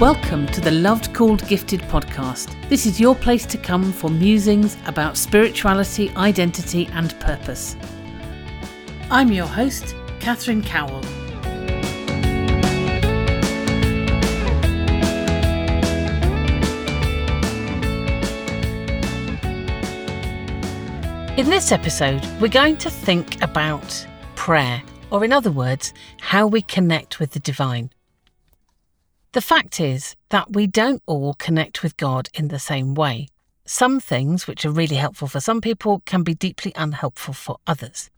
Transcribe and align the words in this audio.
Welcome 0.00 0.46
to 0.52 0.60
the 0.60 0.70
Loved 0.70 1.12
Called 1.12 1.44
Gifted 1.48 1.80
podcast. 1.80 2.54
This 2.68 2.86
is 2.86 3.00
your 3.00 3.16
place 3.16 3.44
to 3.46 3.58
come 3.58 3.92
for 3.92 4.08
musings 4.08 4.76
about 4.86 5.16
spirituality, 5.16 6.10
identity, 6.10 6.86
and 6.92 7.18
purpose. 7.18 7.74
I'm 9.10 9.32
your 9.32 9.48
host, 9.48 9.96
Catherine 10.20 10.62
Cowell. 10.62 11.00
In 21.36 21.50
this 21.50 21.72
episode, 21.72 22.24
we're 22.40 22.46
going 22.46 22.76
to 22.76 22.88
think 22.88 23.42
about 23.42 24.06
prayer, 24.36 24.80
or 25.10 25.24
in 25.24 25.32
other 25.32 25.50
words, 25.50 25.92
how 26.20 26.46
we 26.46 26.62
connect 26.62 27.18
with 27.18 27.32
the 27.32 27.40
divine. 27.40 27.90
The 29.32 29.42
fact 29.42 29.78
is 29.78 30.16
that 30.30 30.52
we 30.52 30.66
don't 30.66 31.02
all 31.04 31.34
connect 31.34 31.82
with 31.82 31.98
God 31.98 32.30
in 32.32 32.48
the 32.48 32.58
same 32.58 32.94
way. 32.94 33.28
Some 33.66 34.00
things 34.00 34.46
which 34.46 34.64
are 34.64 34.70
really 34.70 34.96
helpful 34.96 35.28
for 35.28 35.40
some 35.40 35.60
people 35.60 36.00
can 36.06 36.22
be 36.22 36.32
deeply 36.32 36.72
unhelpful 36.74 37.34
for 37.34 37.58
others. 37.66 38.08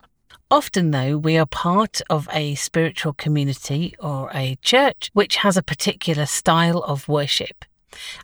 Often, 0.49 0.91
though, 0.91 1.17
we 1.17 1.37
are 1.37 1.45
part 1.45 2.01
of 2.09 2.29
a 2.31 2.55
spiritual 2.55 3.11
community 3.11 3.93
or 3.99 4.31
a 4.33 4.57
church 4.61 5.09
which 5.11 5.37
has 5.37 5.57
a 5.57 5.63
particular 5.63 6.25
style 6.25 6.79
of 6.79 7.09
worship. 7.09 7.65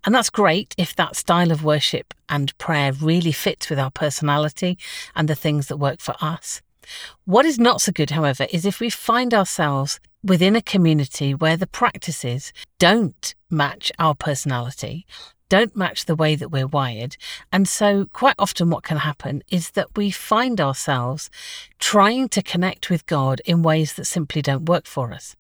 And 0.05 0.15
that's 0.15 0.29
great 0.29 0.73
if 0.77 0.95
that 0.95 1.17
style 1.17 1.51
of 1.51 1.65
worship 1.65 2.13
and 2.29 2.57
prayer 2.57 2.93
really 2.93 3.33
fits 3.33 3.69
with 3.69 3.79
our 3.79 3.91
personality 3.91 4.77
and 5.13 5.27
the 5.27 5.35
things 5.35 5.67
that 5.67 5.75
work 5.75 5.99
for 5.99 6.15
us. 6.21 6.61
What 7.25 7.45
is 7.45 7.59
not 7.59 7.81
so 7.81 7.91
good, 7.91 8.11
however, 8.11 8.47
is 8.51 8.65
if 8.65 8.79
we 8.79 8.89
find 8.89 9.33
ourselves 9.33 9.99
within 10.23 10.55
a 10.55 10.61
community 10.61 11.33
where 11.33 11.57
the 11.57 11.67
practices 11.67 12.53
don't 12.79 13.33
match 13.49 13.91
our 13.99 14.15
personality, 14.15 15.05
don't 15.49 15.75
match 15.75 16.05
the 16.05 16.15
way 16.15 16.35
that 16.35 16.49
we're 16.49 16.67
wired. 16.67 17.15
And 17.51 17.67
so, 17.67 18.05
quite 18.11 18.35
often, 18.37 18.69
what 18.69 18.83
can 18.83 18.97
happen 18.97 19.43
is 19.49 19.71
that 19.71 19.95
we 19.95 20.11
find 20.11 20.59
ourselves 20.59 21.29
trying 21.79 22.29
to 22.29 22.41
connect 22.41 22.89
with 22.89 23.05
God 23.05 23.41
in 23.45 23.63
ways 23.63 23.93
that 23.93 24.05
simply 24.05 24.41
don't 24.41 24.65
work 24.65 24.85
for 24.85 25.13
us. 25.13 25.35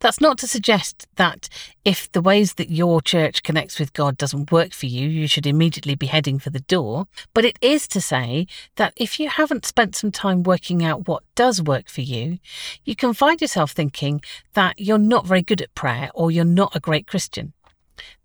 That's 0.00 0.20
not 0.20 0.38
to 0.38 0.46
suggest 0.46 1.06
that 1.16 1.48
if 1.84 2.10
the 2.12 2.20
ways 2.20 2.54
that 2.54 2.70
your 2.70 3.00
church 3.02 3.42
connects 3.42 3.78
with 3.78 3.92
God 3.92 4.16
doesn't 4.16 4.52
work 4.52 4.72
for 4.72 4.86
you, 4.86 5.08
you 5.08 5.26
should 5.26 5.46
immediately 5.46 5.96
be 5.96 6.06
heading 6.06 6.38
for 6.38 6.50
the 6.50 6.60
door. 6.60 7.06
But 7.34 7.44
it 7.44 7.58
is 7.60 7.88
to 7.88 8.00
say 8.00 8.46
that 8.76 8.92
if 8.96 9.18
you 9.18 9.28
haven't 9.28 9.66
spent 9.66 9.96
some 9.96 10.12
time 10.12 10.42
working 10.44 10.84
out 10.84 11.08
what 11.08 11.24
does 11.34 11.60
work 11.60 11.88
for 11.88 12.02
you, 12.02 12.38
you 12.84 12.94
can 12.94 13.12
find 13.12 13.40
yourself 13.40 13.72
thinking 13.72 14.20
that 14.54 14.78
you're 14.78 14.98
not 14.98 15.26
very 15.26 15.42
good 15.42 15.60
at 15.60 15.74
prayer 15.74 16.10
or 16.14 16.30
you're 16.30 16.44
not 16.44 16.76
a 16.76 16.80
great 16.80 17.06
Christian. 17.06 17.52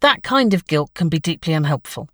That 0.01 0.21
kind 0.21 0.53
of 0.53 0.67
guilt 0.67 0.91
can 0.93 1.09
be 1.09 1.19
deeply 1.19 1.53
unhelpful. 1.53 2.09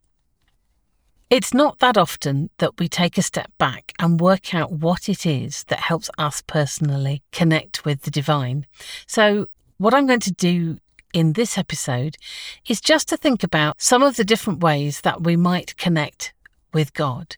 It's 1.30 1.53
not 1.53 1.77
that 1.77 1.95
often 1.95 2.49
that 2.58 2.80
we 2.80 2.88
take 2.88 3.16
a 3.16 3.22
step 3.22 3.52
back 3.59 3.94
and 3.99 4.19
work 4.19 4.55
out 4.55 4.72
what 4.72 5.08
it 5.08 5.27
is 5.27 5.63
that 5.66 5.77
helps 5.77 6.09
us 6.17 6.41
personally 6.41 7.22
connect 7.31 7.85
with 7.85 8.02
the 8.02 8.09
divine. 8.09 8.66
So, 9.05 9.45
what 9.77 9.94
I'm 9.94 10.07
going 10.07 10.22
to 10.22 10.31
do 10.31 10.80
in 11.13 11.33
this 11.33 11.55
episode 11.55 12.17
is 12.67 12.81
just 12.81 13.07
to 13.09 13.17
think 13.17 13.44
about 13.44 13.80
some 13.80 14.02
of 14.02 14.16
the 14.16 14.25
different 14.25 14.63
ways 14.63 15.02
that 15.02 15.22
we 15.22 15.35
might 15.35 15.77
connect 15.77 16.33
with 16.73 16.95
God. 16.95 17.38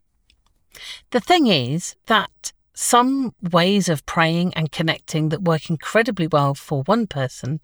The 1.09 1.19
thing 1.19 1.47
is 1.47 1.97
that 2.05 2.53
some 2.73 3.35
ways 3.51 3.89
of 3.89 4.05
praying 4.05 4.53
and 4.53 4.71
connecting 4.71 5.27
that 5.29 5.43
work 5.43 5.69
incredibly 5.69 6.27
well 6.27 6.55
for 6.55 6.83
one 6.83 7.07
person 7.07 7.59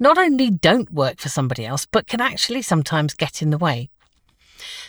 not 0.00 0.18
only 0.18 0.50
don't 0.50 0.92
work 0.92 1.20
for 1.20 1.28
somebody 1.28 1.64
else, 1.64 1.86
but 1.86 2.08
can 2.08 2.20
actually 2.20 2.62
sometimes 2.62 3.14
get 3.14 3.42
in 3.42 3.50
the 3.50 3.58
way. 3.58 3.90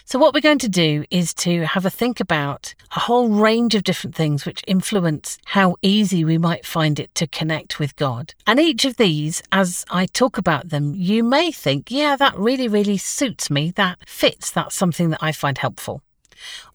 So, 0.06 0.20
what 0.20 0.34
we're 0.34 0.42
going 0.42 0.60
to 0.60 0.70
do 0.70 1.06
is 1.10 1.34
to 1.36 1.66
have 1.66 1.86
a 1.86 1.90
think 1.90 2.20
about 2.20 2.76
a 2.96 3.00
whole 3.00 3.30
range 3.30 3.76
of 3.76 3.84
different 3.84 4.16
things 4.16 4.46
which 4.46 4.64
influence 4.68 5.38
how 5.46 5.76
easy 5.82 6.24
we 6.26 6.38
might 6.38 6.66
find 6.66 7.00
it 7.00 7.14
to 7.16 7.28
connect 7.28 7.80
with 7.80 7.96
God. 7.96 8.34
And 8.46 8.60
each 8.60 8.86
of 8.86 8.98
these, 8.98 9.42
as 9.52 9.86
I 9.90 10.06
talk 10.06 10.38
about 10.38 10.70
them, 10.70 10.94
you 10.96 11.24
may 11.24 11.52
think, 11.52 11.90
yeah, 11.90 12.16
that 12.16 12.38
really, 12.38 12.68
really 12.68 12.98
suits 12.98 13.50
me, 13.50 13.72
that 13.72 13.98
fits, 14.08 14.52
that's 14.52 14.76
something 14.76 15.10
that 15.12 15.24
I 15.24 15.32
find 15.32 15.58
helpful. 15.58 16.02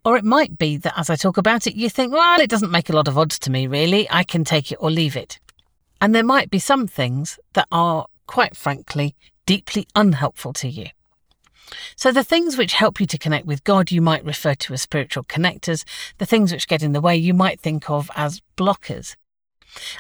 Or 0.05 0.17
it 0.17 0.25
might 0.25 0.59
be 0.59 0.77
that 0.79 0.95
as 0.97 1.11
I 1.11 1.17
talk 1.17 1.37
about 1.37 1.67
it, 1.67 1.75
you 1.75 1.91
think, 1.91 2.13
well, 2.13 2.41
it 2.41 2.51
doesn't 2.51 2.71
make 2.71 2.89
a 2.89 2.95
lot 2.95 3.09
of 3.09 3.19
odds 3.19 3.39
to 3.41 3.51
me, 3.51 3.67
really. 3.67 4.09
I 4.11 4.25
can 4.25 4.45
take 4.45 4.73
it 4.73 4.79
or 4.81 4.91
leave 4.91 5.17
it. 5.17 5.39
And 6.01 6.15
there 6.15 6.25
might 6.25 6.51
be 6.51 6.59
some 6.59 6.87
things 6.87 7.39
that 7.55 7.67
are, 7.73 8.07
quite 8.27 8.57
frankly, 8.57 9.17
deeply 9.47 9.87
unhelpful 9.95 10.53
to 10.55 10.69
you. 10.69 10.87
So, 11.97 12.13
the 12.13 12.25
things 12.25 12.57
which 12.57 12.73
help 12.75 13.01
you 13.01 13.07
to 13.07 13.19
connect 13.19 13.47
with 13.47 13.65
God, 13.65 13.91
you 13.91 14.01
might 14.01 14.25
refer 14.25 14.55
to 14.55 14.73
as 14.73 14.83
spiritual 14.83 15.25
connectors. 15.25 15.85
The 16.19 16.27
things 16.27 16.53
which 16.53 16.69
get 16.69 16.83
in 16.83 16.93
the 16.93 17.01
way, 17.01 17.17
you 17.17 17.35
might 17.35 17.61
think 17.61 17.91
of 17.91 18.11
as 18.17 18.43
blockers. 18.57 19.17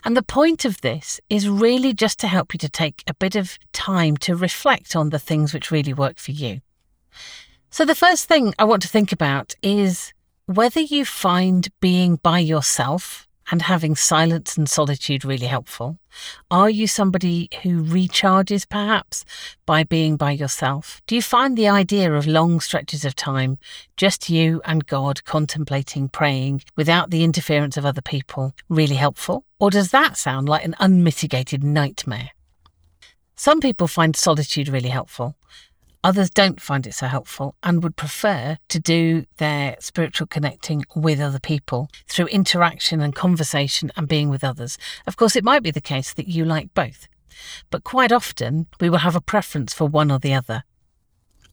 And 0.04 0.16
the 0.16 0.22
point 0.22 0.64
of 0.64 0.80
this 0.80 1.20
is 1.28 1.48
really 1.48 1.92
just 1.92 2.18
to 2.20 2.26
help 2.26 2.54
you 2.54 2.58
to 2.58 2.68
take 2.68 3.04
a 3.06 3.14
bit 3.14 3.36
of 3.36 3.58
time 3.72 4.16
to 4.18 4.34
reflect 4.34 4.96
on 4.96 5.10
the 5.10 5.18
things 5.18 5.52
which 5.52 5.70
really 5.70 5.92
work 5.92 6.18
for 6.18 6.30
you. 6.30 6.60
So, 7.70 7.84
the 7.84 7.94
first 7.94 8.26
thing 8.28 8.54
I 8.58 8.64
want 8.64 8.82
to 8.82 8.88
think 8.88 9.12
about 9.12 9.54
is 9.62 10.12
whether 10.46 10.80
you 10.80 11.04
find 11.04 11.68
being 11.80 12.16
by 12.16 12.38
yourself 12.38 13.27
and 13.50 13.62
having 13.62 13.96
silence 13.96 14.56
and 14.56 14.68
solitude 14.68 15.24
really 15.24 15.46
helpful? 15.46 15.98
Are 16.50 16.70
you 16.70 16.86
somebody 16.86 17.48
who 17.62 17.82
recharges 17.82 18.68
perhaps 18.68 19.24
by 19.66 19.84
being 19.84 20.16
by 20.16 20.32
yourself? 20.32 21.00
Do 21.06 21.14
you 21.14 21.22
find 21.22 21.56
the 21.56 21.68
idea 21.68 22.12
of 22.12 22.26
long 22.26 22.60
stretches 22.60 23.04
of 23.04 23.14
time, 23.14 23.58
just 23.96 24.28
you 24.28 24.60
and 24.64 24.86
God 24.86 25.24
contemplating, 25.24 26.08
praying 26.08 26.62
without 26.76 27.10
the 27.10 27.24
interference 27.24 27.76
of 27.76 27.86
other 27.86 28.02
people, 28.02 28.54
really 28.68 28.96
helpful? 28.96 29.44
Or 29.58 29.70
does 29.70 29.90
that 29.90 30.16
sound 30.16 30.48
like 30.48 30.64
an 30.64 30.74
unmitigated 30.78 31.64
nightmare? 31.64 32.30
Some 33.36 33.60
people 33.60 33.86
find 33.86 34.16
solitude 34.16 34.68
really 34.68 34.88
helpful. 34.88 35.36
Others 36.08 36.30
don't 36.30 36.58
find 36.58 36.86
it 36.86 36.94
so 36.94 37.06
helpful 37.06 37.54
and 37.62 37.82
would 37.82 37.94
prefer 37.94 38.56
to 38.70 38.80
do 38.80 39.26
their 39.36 39.76
spiritual 39.78 40.26
connecting 40.26 40.86
with 40.96 41.20
other 41.20 41.38
people 41.38 41.90
through 42.06 42.28
interaction 42.28 43.02
and 43.02 43.14
conversation 43.14 43.92
and 43.94 44.08
being 44.08 44.30
with 44.30 44.42
others. 44.42 44.78
Of 45.06 45.18
course, 45.18 45.36
it 45.36 45.44
might 45.44 45.62
be 45.62 45.70
the 45.70 45.82
case 45.82 46.14
that 46.14 46.26
you 46.26 46.46
like 46.46 46.72
both, 46.72 47.08
but 47.70 47.84
quite 47.84 48.10
often 48.10 48.68
we 48.80 48.88
will 48.88 49.04
have 49.04 49.16
a 49.16 49.20
preference 49.20 49.74
for 49.74 49.84
one 49.84 50.10
or 50.10 50.18
the 50.18 50.32
other. 50.32 50.64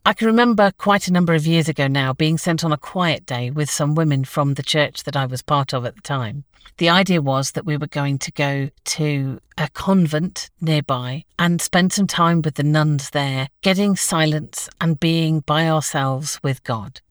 I 0.08 0.14
can 0.14 0.28
remember 0.28 0.72
quite 0.78 1.08
a 1.08 1.12
number 1.12 1.34
of 1.34 1.48
years 1.48 1.68
ago 1.68 1.88
now 1.88 2.14
being 2.14 2.38
sent 2.38 2.64
on 2.64 2.72
a 2.72 2.78
quiet 2.78 3.26
day 3.26 3.50
with 3.50 3.72
some 3.72 3.96
women 3.96 4.24
from 4.24 4.54
the 4.54 4.62
church 4.62 5.04
that 5.04 5.16
I 5.16 5.26
was 5.26 5.42
part 5.42 5.74
of 5.74 5.84
at 5.84 5.96
the 5.96 6.02
time. 6.02 6.44
The 6.78 6.90
idea 6.90 7.24
was 7.24 7.54
that 7.54 7.66
we 7.66 7.76
were 7.76 7.88
going 7.88 8.20
to 8.20 8.32
go 8.32 8.70
to 8.84 9.40
a 9.58 9.68
convent 9.70 10.52
nearby 10.62 11.26
and 11.40 11.60
spend 11.60 11.92
some 11.92 12.06
time 12.06 12.44
with 12.44 12.54
the 12.54 12.62
nuns 12.62 13.10
there, 13.10 13.50
getting 13.64 13.96
silence 13.96 14.70
and 14.80 15.00
being 15.00 15.40
by 15.40 15.68
ourselves 15.68 16.40
with 16.44 16.64
God. 16.64 17.02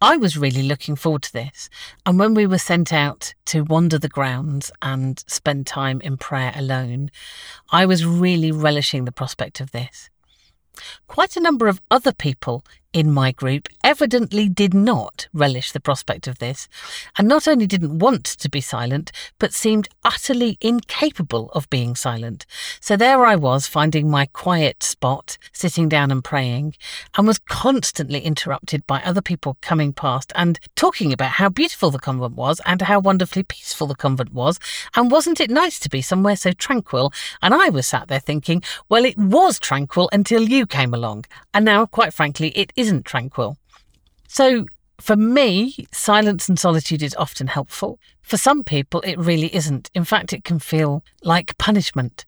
I 0.00 0.16
was 0.16 0.38
really 0.38 0.62
looking 0.62 0.96
forward 0.96 1.22
to 1.24 1.32
this. 1.34 1.68
And 2.06 2.18
when 2.18 2.32
we 2.32 2.46
were 2.46 2.56
sent 2.56 2.94
out 2.94 3.34
to 3.46 3.60
wander 3.60 3.98
the 3.98 4.08
grounds 4.08 4.72
and 4.80 5.22
spend 5.26 5.66
time 5.66 6.00
in 6.00 6.16
prayer 6.16 6.54
alone, 6.56 7.10
I 7.70 7.84
was 7.84 8.06
really 8.06 8.52
relishing 8.52 9.04
the 9.04 9.12
prospect 9.12 9.60
of 9.60 9.72
this. 9.72 10.08
Quite 11.06 11.36
a 11.36 11.40
number 11.40 11.68
of 11.68 11.80
other 11.90 12.12
people 12.12 12.64
in 12.94 13.12
my 13.12 13.32
group 13.32 13.68
evidently 13.82 14.48
did 14.48 14.72
not 14.72 15.26
relish 15.34 15.72
the 15.72 15.80
prospect 15.80 16.26
of 16.26 16.38
this, 16.38 16.68
and 17.18 17.28
not 17.28 17.46
only 17.46 17.66
didn't 17.66 17.98
want 17.98 18.24
to 18.24 18.48
be 18.48 18.60
silent, 18.60 19.10
but 19.38 19.52
seemed 19.52 19.88
utterly 20.04 20.56
incapable 20.60 21.50
of 21.52 21.68
being 21.68 21.96
silent. 21.96 22.46
So 22.80 22.96
there 22.96 23.26
I 23.26 23.34
was, 23.34 23.66
finding 23.66 24.08
my 24.08 24.26
quiet 24.26 24.82
spot, 24.82 25.36
sitting 25.52 25.88
down 25.88 26.12
and 26.12 26.22
praying, 26.22 26.76
and 27.16 27.26
was 27.26 27.40
constantly 27.40 28.20
interrupted 28.20 28.86
by 28.86 29.02
other 29.02 29.20
people 29.20 29.58
coming 29.60 29.92
past 29.92 30.32
and 30.36 30.60
talking 30.76 31.12
about 31.12 31.32
how 31.32 31.48
beautiful 31.48 31.90
the 31.90 31.98
convent 31.98 32.36
was 32.36 32.60
and 32.64 32.82
how 32.82 33.00
wonderfully 33.00 33.42
peaceful 33.42 33.88
the 33.88 33.96
convent 33.96 34.32
was, 34.32 34.60
and 34.94 35.10
wasn't 35.10 35.40
it 35.40 35.50
nice 35.50 35.80
to 35.80 35.90
be 35.90 36.00
somewhere 36.00 36.36
so 36.36 36.52
tranquil? 36.52 37.12
And 37.42 37.52
I 37.52 37.70
was 37.70 37.88
sat 37.88 38.06
there 38.06 38.20
thinking, 38.20 38.62
well, 38.88 39.04
it 39.04 39.18
was 39.18 39.58
tranquil 39.58 40.08
until 40.12 40.48
you 40.48 40.64
came 40.64 40.94
along, 40.94 41.24
and 41.52 41.64
now, 41.64 41.86
quite 41.86 42.14
frankly, 42.14 42.50
it 42.50 42.72
is 42.76 42.83
isn't 42.84 43.04
tranquil. 43.04 43.56
So, 44.28 44.66
for 45.00 45.16
me, 45.16 45.86
silence 45.92 46.48
and 46.48 46.58
solitude 46.58 47.02
is 47.02 47.14
often 47.16 47.46
helpful. 47.46 47.98
For 48.22 48.36
some 48.36 48.62
people, 48.62 49.00
it 49.00 49.18
really 49.18 49.54
isn't. 49.54 49.90
In 49.94 50.04
fact, 50.04 50.32
it 50.32 50.44
can 50.44 50.58
feel 50.58 51.02
like 51.22 51.58
punishment. 51.58 52.26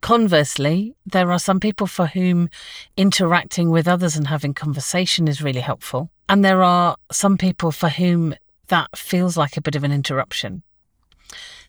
Conversely, 0.00 0.94
there 1.04 1.32
are 1.32 1.38
some 1.38 1.60
people 1.60 1.86
for 1.86 2.06
whom 2.06 2.48
interacting 2.96 3.70
with 3.70 3.88
others 3.88 4.16
and 4.16 4.28
having 4.28 4.54
conversation 4.54 5.26
is 5.26 5.42
really 5.42 5.60
helpful. 5.60 6.10
And 6.28 6.44
there 6.44 6.62
are 6.62 6.96
some 7.10 7.36
people 7.36 7.72
for 7.72 7.88
whom 7.88 8.34
that 8.68 8.96
feels 8.96 9.36
like 9.36 9.56
a 9.56 9.60
bit 9.60 9.74
of 9.74 9.84
an 9.84 9.92
interruption. 9.92 10.62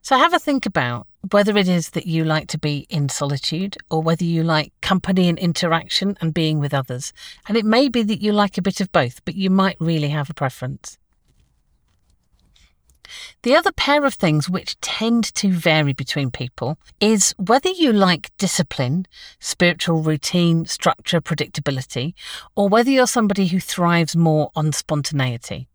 So 0.01 0.18
have 0.18 0.34
a 0.34 0.40
think 0.40 0.66
about 0.66 1.07
whether 1.31 1.57
it 1.57 1.68
is 1.68 1.92
that 1.92 2.07
you 2.07 2.24
like 2.24 2.48
to 2.48 2.57
be 2.57 2.88
in 2.90 3.10
solitude 3.10 3.78
or 3.90 4.01
whether 4.01 4.24
you 4.24 4.44
like 4.44 4.72
company 4.81 5.28
and 5.28 5.38
interaction 5.38 6.18
and 6.22 6.34
being 6.34 6.60
with 6.60 6.74
others. 6.74 7.13
And 7.48 7.57
it 7.57 7.66
may 7.66 7.90
be 7.90 8.04
that 8.04 8.22
you 8.22 8.31
like 8.31 8.57
a 8.57 8.62
bit 8.62 8.80
of 8.80 8.92
both, 8.92 9.24
but 9.25 9.36
you 9.36 9.50
might 9.50 9.78
really 9.80 10.10
have 10.10 10.30
a 10.30 10.34
preference. 10.34 10.98
The 13.42 13.56
other 13.56 13.72
pair 13.72 14.06
of 14.06 14.13
things 14.13 14.50
which 14.50 14.80
tend 14.81 15.34
to 15.36 15.51
vary 15.51 15.94
between 15.94 16.30
people 16.30 16.78
is 17.00 17.34
whether 17.38 17.69
you 17.69 17.94
like 17.94 18.31
discipline, 18.38 19.07
spiritual 19.40 20.04
routine, 20.04 20.66
structure, 20.66 21.22
predictability, 21.22 22.13
or 22.56 22.69
whether 22.69 22.92
you're 22.92 23.07
somebody 23.07 23.48
who 23.48 23.60
thrives 23.60 24.16
more 24.16 24.52
on 24.56 24.74
spontaneity. 24.74 25.69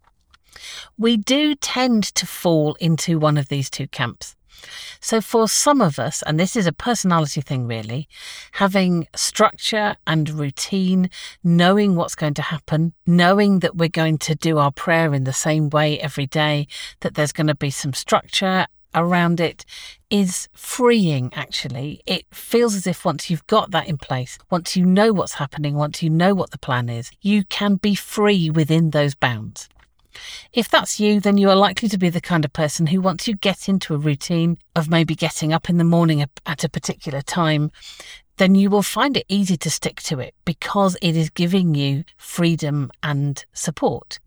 We 0.98 1.16
do 1.16 1.54
tend 1.54 2.04
to 2.14 2.26
fall 2.26 2.74
into 2.80 3.18
one 3.18 3.36
of 3.36 3.48
these 3.48 3.70
two 3.70 3.88
camps. 3.88 4.36
So, 5.00 5.20
for 5.20 5.48
some 5.48 5.80
of 5.80 5.98
us, 5.98 6.22
and 6.22 6.40
this 6.40 6.56
is 6.56 6.66
a 6.66 6.72
personality 6.72 7.40
thing 7.40 7.66
really, 7.66 8.08
having 8.52 9.06
structure 9.14 9.96
and 10.06 10.28
routine, 10.30 11.10
knowing 11.42 11.96
what's 11.96 12.14
going 12.14 12.34
to 12.34 12.42
happen, 12.42 12.94
knowing 13.06 13.58
that 13.58 13.76
we're 13.76 13.88
going 13.88 14.18
to 14.18 14.34
do 14.34 14.58
our 14.58 14.72
prayer 14.72 15.12
in 15.12 15.24
the 15.24 15.32
same 15.32 15.68
way 15.68 16.00
every 16.00 16.26
day, 16.26 16.66
that 17.00 17.14
there's 17.14 17.32
going 17.32 17.48
to 17.48 17.54
be 17.54 17.70
some 17.70 17.92
structure 17.92 18.66
around 18.94 19.40
it 19.40 19.64
is 20.08 20.48
freeing 20.54 21.32
actually. 21.34 22.00
It 22.06 22.24
feels 22.32 22.74
as 22.74 22.86
if 22.86 23.04
once 23.04 23.28
you've 23.28 23.46
got 23.46 23.72
that 23.72 23.88
in 23.88 23.98
place, 23.98 24.38
once 24.50 24.76
you 24.76 24.86
know 24.86 25.12
what's 25.12 25.34
happening, 25.34 25.74
once 25.74 26.02
you 26.02 26.10
know 26.10 26.34
what 26.34 26.50
the 26.50 26.58
plan 26.58 26.88
is, 26.88 27.10
you 27.20 27.44
can 27.44 27.74
be 27.76 27.94
free 27.94 28.50
within 28.50 28.90
those 28.90 29.14
bounds. 29.14 29.68
If 30.52 30.68
that's 30.68 31.00
you, 31.00 31.20
then 31.20 31.36
you 31.36 31.50
are 31.50 31.56
likely 31.56 31.88
to 31.88 31.98
be 31.98 32.08
the 32.08 32.20
kind 32.20 32.44
of 32.44 32.52
person 32.52 32.86
who, 32.86 33.00
once 33.00 33.26
you 33.26 33.34
get 33.34 33.68
into 33.68 33.94
a 33.94 33.98
routine 33.98 34.58
of 34.76 34.88
maybe 34.88 35.14
getting 35.14 35.52
up 35.52 35.68
in 35.68 35.78
the 35.78 35.84
morning 35.84 36.24
at 36.46 36.64
a 36.64 36.68
particular 36.68 37.22
time, 37.22 37.70
then 38.36 38.54
you 38.54 38.70
will 38.70 38.82
find 38.82 39.16
it 39.16 39.26
easy 39.28 39.56
to 39.56 39.70
stick 39.70 40.00
to 40.02 40.18
it 40.18 40.34
because 40.44 40.96
it 41.00 41.16
is 41.16 41.30
giving 41.30 41.74
you 41.74 42.04
freedom 42.16 42.90
and 43.02 43.44
support. 43.52 44.18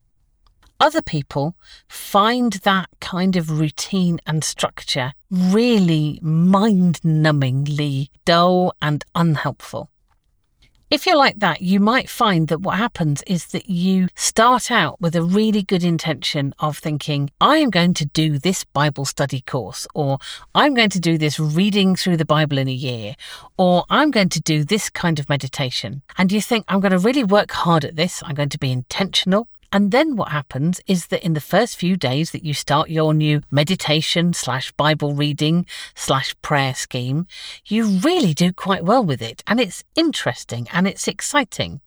Other 0.80 1.02
people 1.02 1.56
find 1.88 2.54
that 2.54 2.90
kind 3.00 3.36
of 3.36 3.60
routine 3.60 4.20
and 4.28 4.44
structure 4.44 5.14
really 5.32 6.20
mind 6.22 7.02
numbingly 7.02 8.10
dull 8.26 8.76
and 8.82 9.04
unhelpful. 9.16 9.90
If 10.90 11.06
you're 11.06 11.18
like 11.18 11.40
that, 11.40 11.62
you 11.62 11.82
might 11.82 12.10
find 12.10 12.48
that 12.48 12.62
what 12.62 12.78
happens 12.78 13.22
is 13.24 13.48
that 13.48 13.70
you 13.70 14.08
start 14.16 14.72
out 14.72 15.02
with 15.02 15.18
a 15.18 15.22
really 15.22 15.62
good 15.62 15.84
intention 15.84 16.54
of 16.60 16.78
thinking, 16.78 17.30
I 17.42 17.58
am 17.58 17.72
going 17.72 17.94
to 17.96 18.06
do 18.06 18.40
this 18.40 18.64
Bible 18.64 19.04
study 19.04 19.42
course, 19.42 19.86
or 19.94 20.18
I'm 20.56 20.74
going 20.74 20.92
to 20.92 21.02
do 21.02 21.18
this 21.18 21.42
reading 21.42 21.98
through 21.98 22.16
the 22.16 22.24
Bible 22.24 22.58
in 22.58 22.70
a 22.70 22.72
year, 22.72 23.18
or 23.58 23.84
I'm 23.90 24.12
going 24.12 24.30
to 24.30 24.40
do 24.40 24.64
this 24.64 24.90
kind 24.90 25.20
of 25.20 25.28
meditation. 25.28 26.04
And 26.18 26.32
you 26.32 26.42
think, 26.42 26.64
I'm 26.70 26.80
going 26.80 26.94
to 26.94 27.00
really 27.00 27.26
work 27.26 27.52
hard 27.52 27.84
at 27.84 27.98
this, 27.98 28.24
I'm 28.26 28.36
going 28.36 28.48
to 28.48 28.58
be 28.58 28.72
intentional, 28.72 29.50
and 29.72 29.92
then 29.92 30.16
what 30.16 30.30
happens 30.30 30.80
is 30.88 31.08
that 31.08 31.24
in 31.24 31.34
the 31.34 31.42
first 31.42 31.78
few 31.78 31.98
days 31.98 32.32
that 32.32 32.44
you 32.44 32.54
start 32.54 32.90
your 32.90 33.14
new 33.14 33.42
meditation 33.52 34.34
slash 34.34 34.72
Bible 34.74 35.14
reading 35.14 35.66
slash 35.94 36.36
prayer 36.42 36.74
scheme, 36.74 37.28
you 37.66 37.86
really 37.86 38.34
do 38.34 38.54
quite 38.54 38.86
well 38.86 39.04
with 39.04 39.22
it. 39.22 39.44
And 39.46 39.60
it's 39.60 39.84
interesting 39.96 40.68
and 40.72 40.88
it's 40.88 41.08
exciting. 41.08 41.82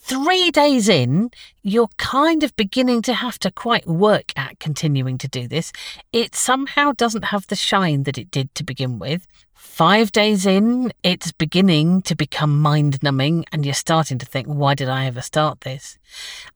Three 0.00 0.50
days 0.50 0.88
in, 0.88 1.30
you're 1.62 1.90
kind 1.98 2.42
of 2.42 2.56
beginning 2.56 3.02
to 3.02 3.12
have 3.12 3.38
to 3.40 3.50
quite 3.50 3.86
work 3.86 4.32
at 4.36 4.58
continuing 4.58 5.18
to 5.18 5.28
do 5.28 5.46
this. 5.46 5.70
It 6.14 6.34
somehow 6.34 6.92
doesn't 6.96 7.26
have 7.26 7.46
the 7.46 7.56
shine 7.56 8.04
that 8.04 8.16
it 8.16 8.30
did 8.30 8.54
to 8.54 8.64
begin 8.64 8.98
with. 8.98 9.26
Five 9.58 10.12
days 10.12 10.46
in, 10.46 10.92
it's 11.02 11.32
beginning 11.32 12.02
to 12.02 12.14
become 12.14 12.60
mind 12.60 13.02
numbing, 13.02 13.44
and 13.50 13.64
you're 13.64 13.74
starting 13.74 14.16
to 14.18 14.24
think, 14.24 14.46
why 14.46 14.76
did 14.76 14.88
I 14.88 15.06
ever 15.06 15.20
start 15.20 15.62
this? 15.62 15.98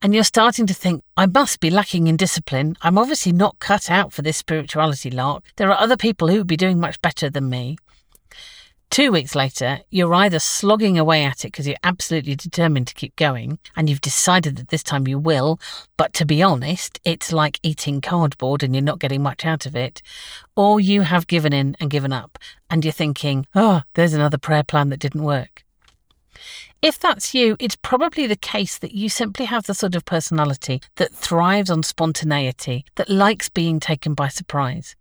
And 0.01 0.13
you're 0.13 0.23
starting 0.23 0.65
to 0.67 0.73
think, 0.73 1.03
I 1.17 1.25
must 1.25 1.59
be 1.59 1.69
lacking 1.69 2.07
in 2.07 2.15
discipline. 2.15 2.77
I'm 2.81 2.97
obviously 2.97 3.33
not 3.33 3.59
cut 3.59 3.91
out 3.91 4.13
for 4.13 4.21
this 4.21 4.37
spirituality 4.37 5.11
lark. 5.11 5.43
There 5.57 5.69
are 5.69 5.77
other 5.77 5.97
people 5.97 6.29
who 6.29 6.37
would 6.37 6.47
be 6.47 6.55
doing 6.55 6.79
much 6.79 7.01
better 7.01 7.29
than 7.29 7.49
me. 7.49 7.77
Two 8.93 9.11
weeks 9.11 9.33
later, 9.33 9.79
you're 9.89 10.13
either 10.13 10.37
slogging 10.37 10.99
away 10.99 11.23
at 11.23 11.43
it 11.43 11.47
because 11.47 11.67
you're 11.67 11.75
absolutely 11.83 12.35
determined 12.35 12.85
to 12.85 12.93
keep 12.93 13.15
going 13.15 13.57
and 13.75 13.89
you've 13.89 14.01
decided 14.01 14.55
that 14.57 14.67
this 14.67 14.83
time 14.83 15.07
you 15.07 15.17
will, 15.17 15.59
but 15.97 16.13
to 16.13 16.27
be 16.27 16.43
honest, 16.43 16.99
it's 17.03 17.33
like 17.33 17.59
eating 17.63 18.01
cardboard 18.01 18.61
and 18.61 18.75
you're 18.75 18.83
not 18.83 18.99
getting 18.99 19.23
much 19.23 19.47
out 19.47 19.65
of 19.65 19.75
it, 19.75 20.03
or 20.55 20.79
you 20.79 21.01
have 21.01 21.25
given 21.25 21.53
in 21.53 21.75
and 21.79 21.89
given 21.89 22.13
up 22.13 22.37
and 22.69 22.85
you're 22.85 22.91
thinking, 22.91 23.47
oh, 23.55 23.81
there's 23.95 24.13
another 24.13 24.37
prayer 24.37 24.63
plan 24.63 24.89
that 24.89 24.99
didn't 24.99 25.23
work. 25.23 25.63
If 26.83 26.99
that's 26.99 27.33
you, 27.33 27.57
it's 27.59 27.75
probably 27.75 28.27
the 28.27 28.35
case 28.35 28.77
that 28.77 28.91
you 28.91 29.09
simply 29.09 29.45
have 29.45 29.65
the 29.65 29.73
sort 29.73 29.95
of 29.95 30.05
personality 30.05 30.83
that 30.97 31.15
thrives 31.15 31.71
on 31.71 31.81
spontaneity, 31.81 32.85
that 32.93 33.09
likes 33.09 33.49
being 33.49 33.79
taken 33.79 34.13
by 34.13 34.27
surprise. 34.27 34.95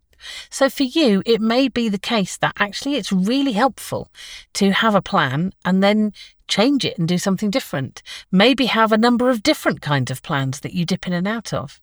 So 0.50 0.68
for 0.68 0.84
you, 0.84 1.22
it 1.26 1.40
may 1.40 1.68
be 1.68 1.88
the 1.88 1.98
case 1.98 2.36
that 2.38 2.54
actually 2.58 2.96
it's 2.96 3.12
really 3.12 3.52
helpful 3.52 4.10
to 4.54 4.72
have 4.72 4.94
a 4.94 5.02
plan 5.02 5.52
and 5.64 5.82
then 5.82 6.12
change 6.48 6.84
it 6.84 6.98
and 6.98 7.08
do 7.08 7.18
something 7.18 7.50
different. 7.50 8.02
Maybe 8.30 8.66
have 8.66 8.92
a 8.92 8.98
number 8.98 9.30
of 9.30 9.42
different 9.42 9.80
kinds 9.80 10.10
of 10.10 10.22
plans 10.22 10.60
that 10.60 10.74
you 10.74 10.84
dip 10.84 11.06
in 11.06 11.12
and 11.12 11.28
out 11.28 11.52
of. 11.52 11.80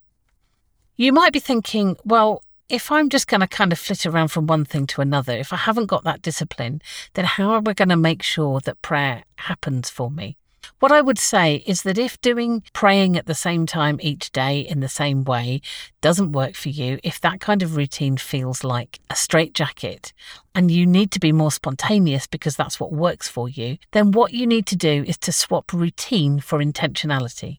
You 0.95 1.13
might 1.13 1.33
be 1.33 1.39
thinking, 1.39 1.95
well, 2.03 2.43
if 2.69 2.91
I'm 2.91 3.09
just 3.09 3.27
going 3.27 3.41
to 3.41 3.47
kind 3.47 3.71
of 3.71 3.79
flit 3.79 4.05
around 4.05 4.27
from 4.27 4.45
one 4.45 4.65
thing 4.65 4.85
to 4.87 5.01
another, 5.01 5.33
if 5.33 5.51
I 5.51 5.57
haven't 5.57 5.87
got 5.87 6.03
that 6.03 6.21
discipline, 6.21 6.81
then 7.13 7.25
how 7.25 7.51
are 7.51 7.61
we 7.61 7.73
going 7.73 7.89
to 7.89 7.95
make 7.95 8.21
sure 8.21 8.59
that 8.59 8.81
prayer 8.81 9.23
happens 9.37 9.89
for 9.89 10.11
me? 10.11 10.37
What 10.79 10.91
I 10.91 11.01
would 11.01 11.17
say 11.17 11.63
is 11.65 11.83
that 11.83 11.97
if 11.97 12.19
doing 12.21 12.63
praying 12.73 13.17
at 13.17 13.25
the 13.25 13.35
same 13.35 13.65
time 13.65 13.99
each 14.01 14.31
day 14.31 14.61
in 14.61 14.79
the 14.79 14.87
same 14.87 15.23
way 15.23 15.61
doesn't 16.01 16.31
work 16.31 16.55
for 16.55 16.69
you, 16.69 16.99
if 17.03 17.19
that 17.21 17.39
kind 17.39 17.61
of 17.61 17.75
routine 17.75 18.17
feels 18.17 18.63
like 18.63 18.99
a 19.09 19.15
straitjacket 19.15 20.13
and 20.55 20.71
you 20.71 20.85
need 20.85 21.11
to 21.11 21.19
be 21.19 21.31
more 21.31 21.51
spontaneous 21.51 22.27
because 22.27 22.55
that's 22.55 22.79
what 22.79 22.91
works 22.91 23.27
for 23.27 23.47
you, 23.47 23.77
then 23.91 24.11
what 24.11 24.33
you 24.33 24.47
need 24.47 24.65
to 24.67 24.75
do 24.75 25.03
is 25.07 25.17
to 25.19 25.31
swap 25.31 25.73
routine 25.73 26.39
for 26.39 26.59
intentionality. 26.59 27.58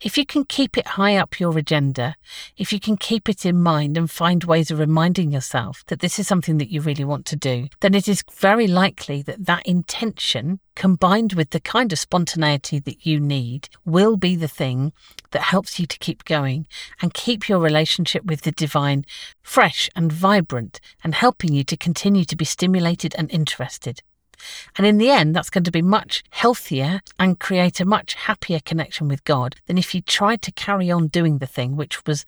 If 0.00 0.16
you 0.16 0.24
can 0.24 0.44
keep 0.44 0.76
it 0.78 0.86
high 0.88 1.16
up 1.16 1.40
your 1.40 1.56
agenda, 1.58 2.16
if 2.56 2.72
you 2.72 2.80
can 2.80 2.96
keep 2.96 3.28
it 3.28 3.44
in 3.44 3.62
mind 3.62 3.96
and 3.96 4.10
find 4.10 4.44
ways 4.44 4.70
of 4.70 4.78
reminding 4.78 5.32
yourself 5.32 5.84
that 5.88 6.00
this 6.00 6.18
is 6.18 6.26
something 6.26 6.58
that 6.58 6.70
you 6.70 6.80
really 6.80 7.04
want 7.04 7.26
to 7.26 7.36
do, 7.36 7.68
then 7.80 7.94
it 7.94 8.08
is 8.08 8.24
very 8.32 8.66
likely 8.66 9.22
that 9.22 9.46
that 9.46 9.66
intention, 9.66 10.60
combined 10.74 11.34
with 11.34 11.50
the 11.50 11.60
kind 11.60 11.92
of 11.92 11.98
spontaneity 11.98 12.78
that 12.78 13.04
you 13.06 13.20
need, 13.20 13.68
will 13.84 14.16
be 14.16 14.36
the 14.36 14.48
thing 14.48 14.92
that 15.32 15.42
helps 15.42 15.78
you 15.78 15.86
to 15.86 15.98
keep 15.98 16.24
going 16.24 16.66
and 17.00 17.14
keep 17.14 17.48
your 17.48 17.58
relationship 17.58 18.24
with 18.24 18.42
the 18.42 18.52
divine 18.52 19.04
fresh 19.42 19.88
and 19.94 20.12
vibrant 20.12 20.80
and 21.04 21.14
helping 21.14 21.52
you 21.52 21.64
to 21.64 21.76
continue 21.76 22.24
to 22.24 22.36
be 22.36 22.44
stimulated 22.44 23.14
and 23.16 23.30
interested. 23.30 24.02
And 24.76 24.86
in 24.86 24.98
the 24.98 25.10
end, 25.10 25.34
that's 25.34 25.50
going 25.50 25.64
to 25.64 25.70
be 25.70 25.82
much 25.82 26.22
healthier 26.30 27.00
and 27.18 27.40
create 27.40 27.80
a 27.80 27.84
much 27.84 28.14
happier 28.14 28.60
connection 28.60 29.08
with 29.08 29.24
God 29.24 29.56
than 29.66 29.78
if 29.78 29.94
you 29.94 30.02
tried 30.02 30.42
to 30.42 30.52
carry 30.52 30.90
on 30.90 31.08
doing 31.08 31.38
the 31.38 31.46
thing, 31.46 31.76
which 31.76 32.06
was 32.06 32.24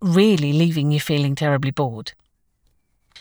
really 0.00 0.52
leaving 0.52 0.92
you 0.92 1.00
feeling 1.00 1.34
terribly 1.34 1.70
bored. 1.70 2.12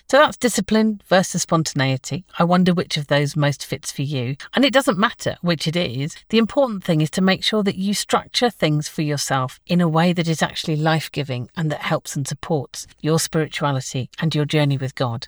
So 0.08 0.18
that's 0.18 0.38
discipline 0.38 1.02
versus 1.08 1.42
spontaneity. 1.42 2.26
I 2.38 2.44
wonder 2.44 2.76
which 2.76 2.96
of 2.96 3.08
those 3.08 3.36
most 3.36 3.66
fits 3.66 3.92
for 3.92 4.04
you. 4.04 4.36
And 4.54 4.64
it 4.64 4.72
doesn't 4.72 5.00
matter 5.00 5.38
which 5.42 5.68
it 5.68 5.76
is. 5.76 6.16
The 6.30 6.38
important 6.38 6.84
thing 6.84 7.02
is 7.02 7.10
to 7.12 7.22
make 7.22 7.44
sure 7.44 7.64
that 7.64 7.76
you 7.76 7.96
structure 7.96 8.52
things 8.52 8.88
for 8.88 9.02
yourself 9.02 9.60
in 9.66 9.82
a 9.82 9.90
way 9.90 10.14
that 10.14 10.28
is 10.28 10.44
actually 10.44 10.76
life 10.76 11.12
giving 11.12 11.50
and 11.58 11.72
that 11.72 11.82
helps 11.82 12.16
and 12.16 12.28
supports 12.28 12.86
your 13.02 13.20
spirituality 13.20 14.12
and 14.20 14.36
your 14.36 14.46
journey 14.46 14.78
with 14.78 14.94
God. 14.94 15.28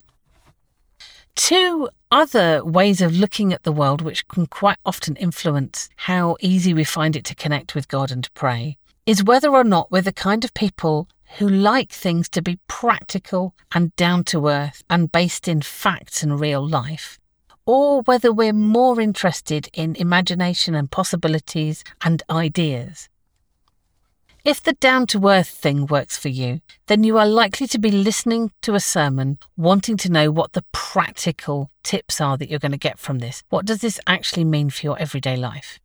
Two 1.38 1.88
other 2.12 2.66
ways 2.66 3.00
of 3.00 3.16
looking 3.16 3.54
at 3.54 3.62
the 3.62 3.72
world, 3.72 4.02
which 4.02 4.28
can 4.28 4.48
quite 4.48 4.80
often 4.84 5.16
influence 5.16 5.88
how 5.96 6.36
easy 6.42 6.74
we 6.74 6.84
find 6.84 7.16
it 7.16 7.24
to 7.26 7.36
connect 7.36 7.76
with 7.76 7.88
God 7.88 8.12
and 8.12 8.24
to 8.24 8.32
pray, 8.32 8.76
is 9.06 9.24
whether 9.24 9.50
or 9.50 9.64
not 9.64 9.92
we're 9.92 10.02
the 10.02 10.12
kind 10.12 10.44
of 10.44 10.54
people 10.56 11.08
who 11.38 11.48
like 11.48 11.92
things 11.92 12.28
to 12.30 12.42
be 12.42 12.60
practical 12.68 13.54
and 13.72 13.96
down 13.96 14.24
to 14.26 14.48
earth 14.48 14.84
and 14.90 15.12
based 15.12 15.48
in 15.48 15.62
facts 15.62 16.24
and 16.24 16.40
real 16.40 16.68
life, 16.68 17.20
or 17.68 18.02
whether 18.02 18.34
we're 18.34 18.52
more 18.52 19.00
interested 19.00 19.70
in 19.74 19.96
imagination 19.96 20.74
and 20.74 20.90
possibilities 20.90 21.84
and 22.02 22.24
ideas. 22.32 23.10
If 24.48 24.64
the 24.64 24.72
down 24.72 25.08
to 25.08 25.28
earth 25.28 25.50
thing 25.50 25.88
works 25.88 26.18
for 26.18 26.30
you, 26.30 26.62
then 26.86 27.04
you 27.04 27.18
are 27.18 27.28
likely 27.28 27.68
to 27.68 27.78
be 27.78 27.92
listening 27.92 28.52
to 28.62 28.76
a 28.76 28.80
sermon 28.80 29.40
wanting 29.58 29.98
to 29.98 30.10
know 30.10 30.32
what 30.32 30.54
the 30.54 30.64
practical 30.72 31.70
tips 31.84 32.22
are 32.22 32.38
that 32.38 32.50
you're 32.50 32.58
going 32.58 32.72
to 32.72 32.78
get 32.78 32.98
from 32.98 33.20
this. 33.20 33.44
What 33.50 33.66
does 33.66 33.80
this 33.80 34.00
actually 34.08 34.46
mean 34.46 34.70
for 34.70 34.86
your 34.86 34.98
everyday 35.00 35.36
life? 35.36 35.82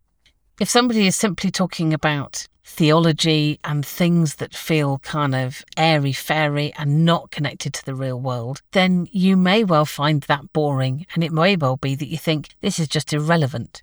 If 0.61 0.71
somebody 0.71 1.09
is 1.09 1.17
simply 1.17 1.51
talking 1.51 1.93
about 1.93 2.47
theology 2.65 3.59
and 3.65 3.85
things 3.85 4.37
that 4.37 4.55
feel 4.55 5.01
kind 5.01 5.35
of 5.35 5.65
airy 5.77 6.13
fairy 6.13 6.73
and 6.79 7.05
not 7.05 7.33
connected 7.33 7.75
to 7.75 7.85
the 7.85 7.97
real 7.97 8.21
world, 8.21 8.63
then 8.71 9.09
you 9.11 9.37
may 9.37 9.65
well 9.65 9.87
find 9.87 10.23
that 10.29 10.53
boring 10.53 11.05
and 11.17 11.25
it 11.25 11.33
may 11.33 11.57
well 11.57 11.79
be 11.79 11.97
that 11.97 12.07
you 12.07 12.17
think 12.17 12.51
this 12.61 12.79
is 12.79 12.87
just 12.87 13.13
irrelevant. 13.13 13.83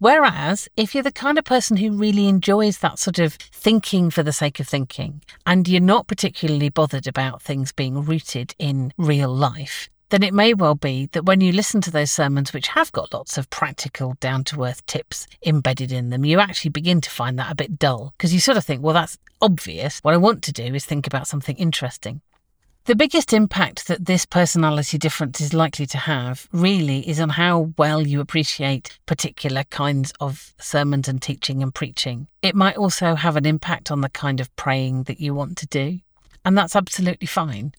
Whereas, 0.00 0.68
if 0.76 0.94
you're 0.94 1.02
the 1.02 1.10
kind 1.10 1.38
of 1.38 1.44
person 1.44 1.76
who 1.76 1.90
really 1.90 2.28
enjoys 2.28 2.78
that 2.78 3.00
sort 3.00 3.18
of 3.18 3.34
thinking 3.34 4.10
for 4.10 4.22
the 4.22 4.32
sake 4.32 4.60
of 4.60 4.68
thinking, 4.68 5.22
and 5.44 5.66
you're 5.66 5.80
not 5.80 6.06
particularly 6.06 6.68
bothered 6.68 7.08
about 7.08 7.42
things 7.42 7.72
being 7.72 8.04
rooted 8.04 8.54
in 8.60 8.92
real 8.96 9.34
life, 9.34 9.88
then 10.10 10.22
it 10.22 10.32
may 10.32 10.54
well 10.54 10.76
be 10.76 11.06
that 11.12 11.24
when 11.24 11.40
you 11.40 11.50
listen 11.50 11.80
to 11.80 11.90
those 11.90 12.12
sermons, 12.12 12.52
which 12.52 12.68
have 12.68 12.92
got 12.92 13.12
lots 13.12 13.36
of 13.36 13.50
practical, 13.50 14.14
down 14.20 14.44
to 14.44 14.62
earth 14.62 14.86
tips 14.86 15.26
embedded 15.44 15.90
in 15.90 16.10
them, 16.10 16.24
you 16.24 16.38
actually 16.38 16.70
begin 16.70 17.00
to 17.00 17.10
find 17.10 17.36
that 17.38 17.50
a 17.50 17.56
bit 17.56 17.78
dull 17.78 18.14
because 18.16 18.32
you 18.32 18.38
sort 18.38 18.56
of 18.56 18.64
think, 18.64 18.82
well, 18.82 18.94
that's 18.94 19.18
obvious. 19.42 19.98
What 20.00 20.14
I 20.14 20.18
want 20.18 20.42
to 20.44 20.52
do 20.52 20.74
is 20.74 20.84
think 20.84 21.06
about 21.08 21.26
something 21.26 21.56
interesting. 21.56 22.20
The 22.88 22.96
biggest 22.96 23.34
impact 23.34 23.86
that 23.88 24.06
this 24.06 24.24
personality 24.24 24.96
difference 24.96 25.42
is 25.42 25.52
likely 25.52 25.84
to 25.84 25.98
have 25.98 26.48
really 26.52 27.06
is 27.06 27.20
on 27.20 27.28
how 27.28 27.74
well 27.76 28.06
you 28.06 28.18
appreciate 28.18 28.98
particular 29.04 29.64
kinds 29.64 30.10
of 30.20 30.54
sermons 30.58 31.06
and 31.06 31.20
teaching 31.20 31.62
and 31.62 31.74
preaching. 31.74 32.28
It 32.40 32.54
might 32.54 32.78
also 32.78 33.14
have 33.14 33.36
an 33.36 33.44
impact 33.44 33.90
on 33.90 34.00
the 34.00 34.08
kind 34.08 34.40
of 34.40 34.56
praying 34.56 35.02
that 35.02 35.20
you 35.20 35.34
want 35.34 35.58
to 35.58 35.66
do, 35.66 35.98
and 36.46 36.56
that's 36.56 36.74
absolutely 36.74 37.26
fine. 37.26 37.74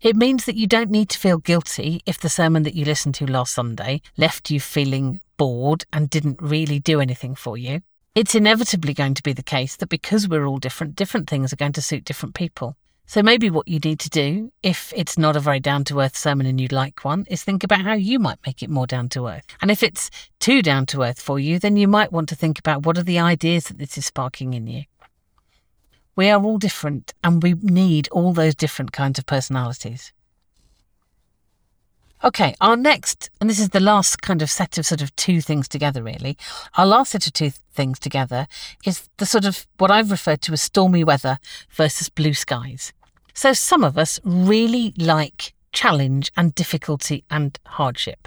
It 0.00 0.16
means 0.16 0.44
that 0.46 0.56
you 0.56 0.66
don't 0.66 0.90
need 0.90 1.10
to 1.10 1.20
feel 1.20 1.38
guilty 1.38 2.02
if 2.04 2.18
the 2.18 2.28
sermon 2.28 2.64
that 2.64 2.74
you 2.74 2.84
listened 2.84 3.14
to 3.14 3.30
last 3.30 3.54
Sunday 3.54 4.02
left 4.16 4.50
you 4.50 4.58
feeling 4.58 5.20
bored 5.36 5.84
and 5.92 6.10
didn't 6.10 6.42
really 6.42 6.80
do 6.80 7.00
anything 7.00 7.36
for 7.36 7.56
you. 7.56 7.82
It's 8.16 8.34
inevitably 8.34 8.92
going 8.92 9.14
to 9.14 9.22
be 9.22 9.32
the 9.32 9.44
case 9.44 9.76
that 9.76 9.88
because 9.88 10.26
we're 10.26 10.46
all 10.46 10.58
different, 10.58 10.96
different 10.96 11.30
things 11.30 11.52
are 11.52 11.62
going 11.62 11.74
to 11.74 11.80
suit 11.80 12.04
different 12.04 12.34
people. 12.34 12.76
So 13.10 13.22
maybe 13.22 13.48
what 13.48 13.66
you 13.66 13.78
need 13.78 14.00
to 14.00 14.10
do, 14.10 14.52
if 14.62 14.92
it's 14.94 15.16
not 15.16 15.34
a 15.34 15.40
very 15.40 15.60
down 15.60 15.82
to 15.84 15.98
earth 16.00 16.14
sermon 16.14 16.44
and 16.44 16.60
you'd 16.60 16.72
like 16.72 17.06
one, 17.06 17.24
is 17.30 17.42
think 17.42 17.64
about 17.64 17.80
how 17.80 17.94
you 17.94 18.18
might 18.18 18.38
make 18.44 18.62
it 18.62 18.68
more 18.68 18.86
down 18.86 19.08
to 19.08 19.28
earth. 19.28 19.46
And 19.62 19.70
if 19.70 19.82
it's 19.82 20.10
too 20.40 20.60
down 20.60 20.84
to 20.86 21.02
earth 21.02 21.18
for 21.18 21.40
you, 21.40 21.58
then 21.58 21.78
you 21.78 21.88
might 21.88 22.12
want 22.12 22.28
to 22.28 22.34
think 22.34 22.58
about 22.58 22.84
what 22.84 22.98
are 22.98 23.02
the 23.02 23.18
ideas 23.18 23.64
that 23.64 23.78
this 23.78 23.96
is 23.96 24.04
sparking 24.04 24.52
in 24.52 24.66
you. 24.66 24.82
We 26.16 26.28
are 26.28 26.42
all 26.42 26.58
different 26.58 27.14
and 27.24 27.42
we 27.42 27.54
need 27.54 28.08
all 28.08 28.34
those 28.34 28.54
different 28.54 28.92
kinds 28.92 29.18
of 29.18 29.24
personalities. 29.24 30.12
Okay, 32.22 32.54
our 32.60 32.76
next, 32.76 33.30
and 33.40 33.48
this 33.48 33.60
is 33.60 33.70
the 33.70 33.80
last 33.80 34.20
kind 34.20 34.42
of 34.42 34.50
set 34.50 34.76
of 34.76 34.84
sort 34.84 35.00
of 35.00 35.16
two 35.16 35.40
things 35.40 35.66
together, 35.66 36.02
really. 36.02 36.36
Our 36.76 36.84
last 36.84 37.12
set 37.12 37.26
of 37.26 37.32
two 37.32 37.52
things 37.72 37.98
together 37.98 38.48
is 38.84 39.08
the 39.16 39.24
sort 39.24 39.46
of 39.46 39.66
what 39.78 39.90
I've 39.90 40.10
referred 40.10 40.42
to 40.42 40.52
as 40.52 40.60
stormy 40.60 41.04
weather 41.04 41.38
versus 41.70 42.10
blue 42.10 42.34
skies. 42.34 42.92
So 43.38 43.52
some 43.52 43.84
of 43.84 43.96
us 43.96 44.18
really 44.24 44.92
like 44.98 45.54
challenge 45.70 46.32
and 46.36 46.52
difficulty 46.56 47.22
and 47.30 47.56
hardship. 47.66 48.26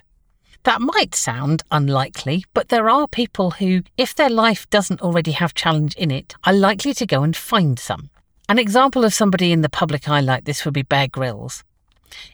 That 0.64 0.80
might 0.80 1.16
sound 1.16 1.64
unlikely, 1.70 2.46
but 2.54 2.70
there 2.70 2.90
are 2.90 3.10
people 3.10 3.52
who, 3.52 3.82
if 3.98 4.16
their 4.16 4.30
life 4.30 4.70
doesn't 4.70 5.02
already 5.02 5.32
have 5.32 5.54
challenge 5.54 5.96
in 5.96 6.12
it, 6.12 6.36
are 6.46 6.54
likely 6.54 6.94
to 6.94 7.06
go 7.06 7.24
and 7.24 7.36
find 7.36 7.78
some. 7.78 8.10
An 8.48 8.58
example 8.58 9.04
of 9.04 9.14
somebody 9.14 9.52
in 9.52 9.64
the 9.64 9.68
public 9.68 10.08
eye 10.08 10.22
like 10.22 10.46
this 10.46 10.64
would 10.64 10.74
be 10.74 10.82
Bear 10.82 11.10
Grylls. 11.10 11.66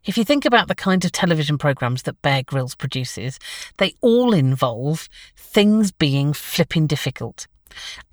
If 0.05 0.15
you 0.15 0.23
think 0.23 0.45
about 0.45 0.67
the 0.67 0.75
kind 0.75 1.03
of 1.03 1.11
television 1.11 1.57
programs 1.57 2.03
that 2.03 2.21
Bear 2.21 2.43
Grylls 2.43 2.75
produces, 2.75 3.39
they 3.77 3.95
all 4.01 4.33
involve 4.33 5.09
things 5.35 5.91
being 5.91 6.31
flipping 6.31 6.85
difficult. 6.85 7.47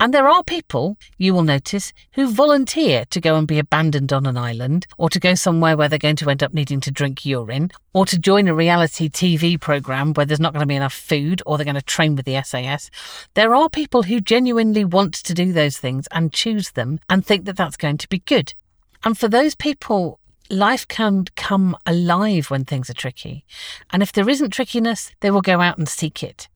And 0.00 0.12
there 0.12 0.28
are 0.28 0.42
people, 0.42 0.96
you 1.18 1.34
will 1.34 1.42
notice, 1.42 1.92
who 2.12 2.30
volunteer 2.30 3.04
to 3.06 3.20
go 3.20 3.36
and 3.36 3.46
be 3.46 3.58
abandoned 3.58 4.12
on 4.12 4.26
an 4.26 4.36
island, 4.36 4.86
or 4.98 5.08
to 5.10 5.20
go 5.20 5.34
somewhere 5.34 5.76
where 5.76 5.88
they're 5.88 5.98
going 5.98 6.16
to 6.16 6.30
end 6.30 6.42
up 6.42 6.54
needing 6.54 6.80
to 6.80 6.90
drink 6.90 7.24
urine, 7.24 7.70
or 7.92 8.06
to 8.06 8.18
join 8.18 8.48
a 8.48 8.54
reality 8.54 9.08
TV 9.08 9.60
programme 9.60 10.12
where 10.14 10.26
there's 10.26 10.40
not 10.40 10.52
going 10.52 10.62
to 10.62 10.66
be 10.66 10.76
enough 10.76 10.94
food, 10.94 11.42
or 11.46 11.56
they're 11.56 11.64
going 11.64 11.74
to 11.74 11.82
train 11.82 12.16
with 12.16 12.26
the 12.26 12.42
SAS. 12.42 12.90
There 13.34 13.54
are 13.54 13.68
people 13.68 14.04
who 14.04 14.20
genuinely 14.20 14.84
want 14.84 15.14
to 15.14 15.34
do 15.34 15.52
those 15.52 15.78
things 15.78 16.06
and 16.10 16.32
choose 16.32 16.72
them 16.72 17.00
and 17.08 17.24
think 17.24 17.44
that 17.44 17.56
that's 17.56 17.76
going 17.76 17.98
to 17.98 18.08
be 18.08 18.18
good. 18.20 18.54
And 19.04 19.18
for 19.18 19.28
those 19.28 19.54
people, 19.54 20.18
life 20.50 20.86
can 20.88 21.26
come 21.36 21.76
alive 21.86 22.50
when 22.50 22.64
things 22.64 22.90
are 22.90 22.94
tricky. 22.94 23.44
And 23.90 24.02
if 24.02 24.12
there 24.12 24.28
isn't 24.28 24.50
trickiness, 24.50 25.12
they 25.20 25.30
will 25.30 25.42
go 25.42 25.60
out 25.60 25.78
and 25.78 25.88
seek 25.88 26.22
it. 26.22 26.48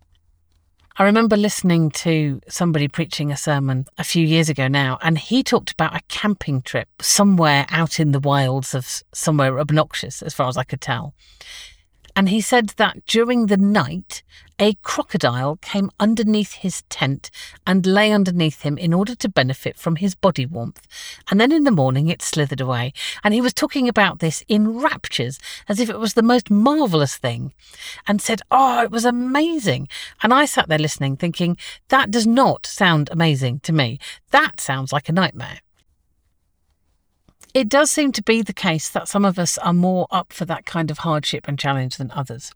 I 1.00 1.04
remember 1.04 1.36
listening 1.36 1.92
to 1.92 2.40
somebody 2.48 2.88
preaching 2.88 3.30
a 3.30 3.36
sermon 3.36 3.86
a 3.98 4.02
few 4.02 4.26
years 4.26 4.48
ago 4.48 4.66
now, 4.66 4.98
and 5.00 5.16
he 5.16 5.44
talked 5.44 5.70
about 5.70 5.94
a 5.94 6.00
camping 6.08 6.60
trip 6.60 6.88
somewhere 7.00 7.66
out 7.70 8.00
in 8.00 8.10
the 8.10 8.18
wilds 8.18 8.74
of 8.74 9.04
somewhere 9.14 9.60
obnoxious, 9.60 10.22
as 10.22 10.34
far 10.34 10.48
as 10.48 10.56
I 10.56 10.64
could 10.64 10.80
tell. 10.80 11.14
And 12.18 12.30
he 12.30 12.40
said 12.40 12.70
that 12.78 13.06
during 13.06 13.46
the 13.46 13.56
night, 13.56 14.24
a 14.58 14.74
crocodile 14.82 15.54
came 15.62 15.88
underneath 16.00 16.54
his 16.54 16.82
tent 16.88 17.30
and 17.64 17.86
lay 17.86 18.10
underneath 18.10 18.62
him 18.62 18.76
in 18.76 18.92
order 18.92 19.14
to 19.14 19.28
benefit 19.28 19.76
from 19.76 19.94
his 19.94 20.16
body 20.16 20.44
warmth. 20.44 20.84
And 21.30 21.40
then 21.40 21.52
in 21.52 21.62
the 21.62 21.70
morning 21.70 22.08
it 22.08 22.20
slithered 22.20 22.60
away. 22.60 22.92
And 23.22 23.34
he 23.34 23.40
was 23.40 23.54
talking 23.54 23.88
about 23.88 24.18
this 24.18 24.42
in 24.48 24.80
raptures, 24.80 25.38
as 25.68 25.78
if 25.78 25.88
it 25.88 26.00
was 26.00 26.14
the 26.14 26.22
most 26.24 26.50
marvellous 26.50 27.16
thing, 27.16 27.54
and 28.08 28.20
said, 28.20 28.42
Oh, 28.50 28.82
it 28.82 28.90
was 28.90 29.04
amazing. 29.04 29.86
And 30.20 30.34
I 30.34 30.44
sat 30.44 30.68
there 30.68 30.76
listening, 30.76 31.16
thinking, 31.16 31.56
That 31.86 32.10
does 32.10 32.26
not 32.26 32.66
sound 32.66 33.10
amazing 33.12 33.60
to 33.60 33.72
me. 33.72 34.00
That 34.32 34.58
sounds 34.58 34.92
like 34.92 35.08
a 35.08 35.12
nightmare. 35.12 35.60
It 37.58 37.68
does 37.68 37.90
seem 37.90 38.12
to 38.12 38.22
be 38.22 38.40
the 38.40 38.52
case 38.52 38.88
that 38.90 39.08
some 39.08 39.24
of 39.24 39.36
us 39.36 39.58
are 39.58 39.72
more 39.72 40.06
up 40.12 40.32
for 40.32 40.44
that 40.44 40.64
kind 40.64 40.92
of 40.92 40.98
hardship 40.98 41.48
and 41.48 41.58
challenge 41.58 41.96
than 41.96 42.12
others. 42.12 42.52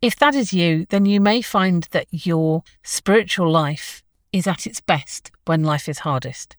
If 0.00 0.16
that 0.16 0.34
is 0.34 0.52
you, 0.52 0.84
then 0.88 1.06
you 1.06 1.20
may 1.20 1.42
find 1.42 1.86
that 1.92 2.08
your 2.10 2.64
spiritual 2.82 3.48
life 3.48 4.02
is 4.32 4.48
at 4.48 4.66
its 4.66 4.80
best 4.80 5.30
when 5.44 5.62
life 5.62 5.88
is 5.88 6.00
hardest. 6.00 6.56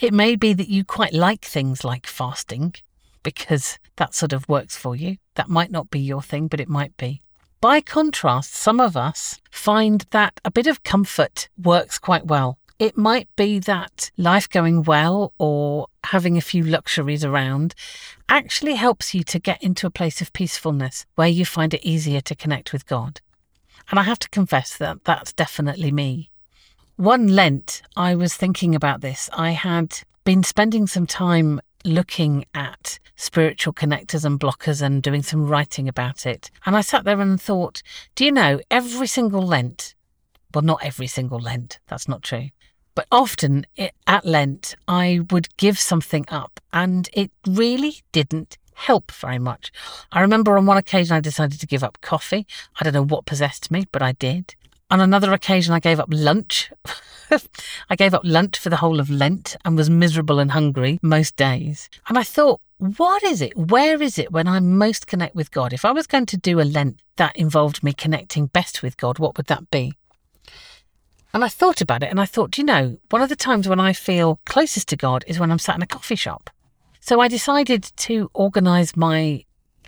It 0.00 0.14
may 0.14 0.36
be 0.36 0.54
that 0.54 0.70
you 0.70 0.86
quite 0.86 1.12
like 1.12 1.44
things 1.44 1.84
like 1.84 2.06
fasting 2.06 2.76
because 3.22 3.78
that 3.96 4.14
sort 4.14 4.32
of 4.32 4.48
works 4.48 4.78
for 4.78 4.96
you. 4.96 5.18
That 5.34 5.50
might 5.50 5.70
not 5.70 5.90
be 5.90 6.00
your 6.00 6.22
thing, 6.22 6.48
but 6.48 6.60
it 6.60 6.68
might 6.70 6.96
be. 6.96 7.20
By 7.60 7.82
contrast, 7.82 8.54
some 8.54 8.80
of 8.80 8.96
us 8.96 9.38
find 9.50 10.06
that 10.12 10.40
a 10.46 10.50
bit 10.50 10.66
of 10.66 10.82
comfort 10.82 11.50
works 11.62 11.98
quite 11.98 12.24
well. 12.24 12.56
It 12.78 12.96
might 12.96 13.28
be 13.36 13.58
that 13.58 14.10
life 14.16 14.48
going 14.48 14.82
well 14.84 15.34
or 15.36 15.88
having 16.06 16.36
a 16.36 16.42
few 16.42 16.62
luxuries 16.62 17.24
around 17.24 17.74
actually 18.28 18.74
helps 18.74 19.14
you 19.14 19.22
to 19.24 19.38
get 19.38 19.62
into 19.62 19.86
a 19.86 19.90
place 19.90 20.20
of 20.20 20.32
peacefulness 20.32 21.06
where 21.14 21.28
you 21.28 21.44
find 21.44 21.74
it 21.74 21.84
easier 21.84 22.20
to 22.20 22.34
connect 22.34 22.72
with 22.72 22.86
God. 22.86 23.20
And 23.90 23.98
I 23.98 24.04
have 24.04 24.18
to 24.20 24.28
confess 24.30 24.76
that 24.76 25.04
that's 25.04 25.32
definitely 25.32 25.90
me. 25.90 26.30
One 26.96 27.28
Lent, 27.28 27.82
I 27.96 28.14
was 28.14 28.34
thinking 28.34 28.74
about 28.74 29.00
this. 29.00 29.28
I 29.32 29.52
had 29.52 30.00
been 30.24 30.42
spending 30.42 30.86
some 30.86 31.06
time 31.06 31.60
looking 31.84 32.44
at 32.54 32.98
spiritual 33.16 33.72
connectors 33.72 34.24
and 34.24 34.38
blockers 34.38 34.82
and 34.82 35.02
doing 35.02 35.22
some 35.22 35.46
writing 35.46 35.88
about 35.88 36.26
it. 36.26 36.50
And 36.64 36.76
I 36.76 36.80
sat 36.80 37.04
there 37.04 37.20
and 37.20 37.40
thought, 37.40 37.82
do 38.14 38.24
you 38.24 38.32
know, 38.32 38.60
every 38.70 39.06
single 39.06 39.42
Lent, 39.42 39.94
well, 40.54 40.62
not 40.62 40.84
every 40.84 41.06
single 41.06 41.40
Lent, 41.40 41.80
that's 41.88 42.08
not 42.08 42.22
true, 42.22 42.48
but 42.94 43.06
often 43.10 43.66
at 44.06 44.24
Lent, 44.24 44.74
I 44.86 45.20
would 45.30 45.54
give 45.56 45.78
something 45.78 46.24
up 46.28 46.60
and 46.72 47.08
it 47.12 47.30
really 47.46 48.02
didn't 48.12 48.58
help 48.74 49.12
very 49.12 49.38
much. 49.38 49.72
I 50.10 50.20
remember 50.20 50.56
on 50.56 50.66
one 50.66 50.76
occasion 50.76 51.16
I 51.16 51.20
decided 51.20 51.60
to 51.60 51.66
give 51.66 51.84
up 51.84 51.98
coffee. 52.00 52.46
I 52.78 52.84
don't 52.84 52.94
know 52.94 53.04
what 53.04 53.26
possessed 53.26 53.70
me, 53.70 53.86
but 53.92 54.02
I 54.02 54.12
did. 54.12 54.54
On 54.90 55.00
another 55.00 55.32
occasion, 55.32 55.72
I 55.72 55.80
gave 55.80 55.98
up 55.98 56.08
lunch. 56.10 56.70
I 57.88 57.96
gave 57.96 58.12
up 58.12 58.22
lunch 58.24 58.58
for 58.58 58.68
the 58.68 58.76
whole 58.76 59.00
of 59.00 59.08
Lent 59.08 59.56
and 59.64 59.74
was 59.74 59.88
miserable 59.88 60.38
and 60.38 60.50
hungry 60.50 60.98
most 61.00 61.34
days. 61.36 61.88
And 62.08 62.18
I 62.18 62.22
thought, 62.22 62.60
what 62.76 63.22
is 63.22 63.40
it? 63.40 63.56
Where 63.56 64.02
is 64.02 64.18
it 64.18 64.32
when 64.32 64.46
I 64.46 64.60
most 64.60 65.06
connect 65.06 65.34
with 65.34 65.50
God? 65.50 65.72
If 65.72 65.86
I 65.86 65.92
was 65.92 66.06
going 66.06 66.26
to 66.26 66.36
do 66.36 66.60
a 66.60 66.62
Lent 66.62 67.00
that 67.16 67.34
involved 67.36 67.82
me 67.82 67.94
connecting 67.94 68.46
best 68.46 68.82
with 68.82 68.98
God, 68.98 69.18
what 69.18 69.36
would 69.36 69.46
that 69.46 69.70
be? 69.70 69.94
And 71.34 71.44
I 71.44 71.48
thought 71.48 71.80
about 71.80 72.02
it 72.02 72.10
and 72.10 72.20
I 72.20 72.26
thought, 72.26 72.58
you 72.58 72.64
know, 72.64 72.98
one 73.10 73.22
of 73.22 73.28
the 73.28 73.36
times 73.36 73.68
when 73.68 73.80
I 73.80 73.92
feel 73.92 74.38
closest 74.44 74.88
to 74.88 74.96
God 74.96 75.24
is 75.26 75.38
when 75.38 75.50
I'm 75.50 75.58
sat 75.58 75.76
in 75.76 75.82
a 75.82 75.86
coffee 75.86 76.14
shop. 76.16 76.50
So 77.00 77.20
I 77.20 77.28
decided 77.28 77.84
to 77.96 78.30
organise 78.34 78.96
my 78.96 79.44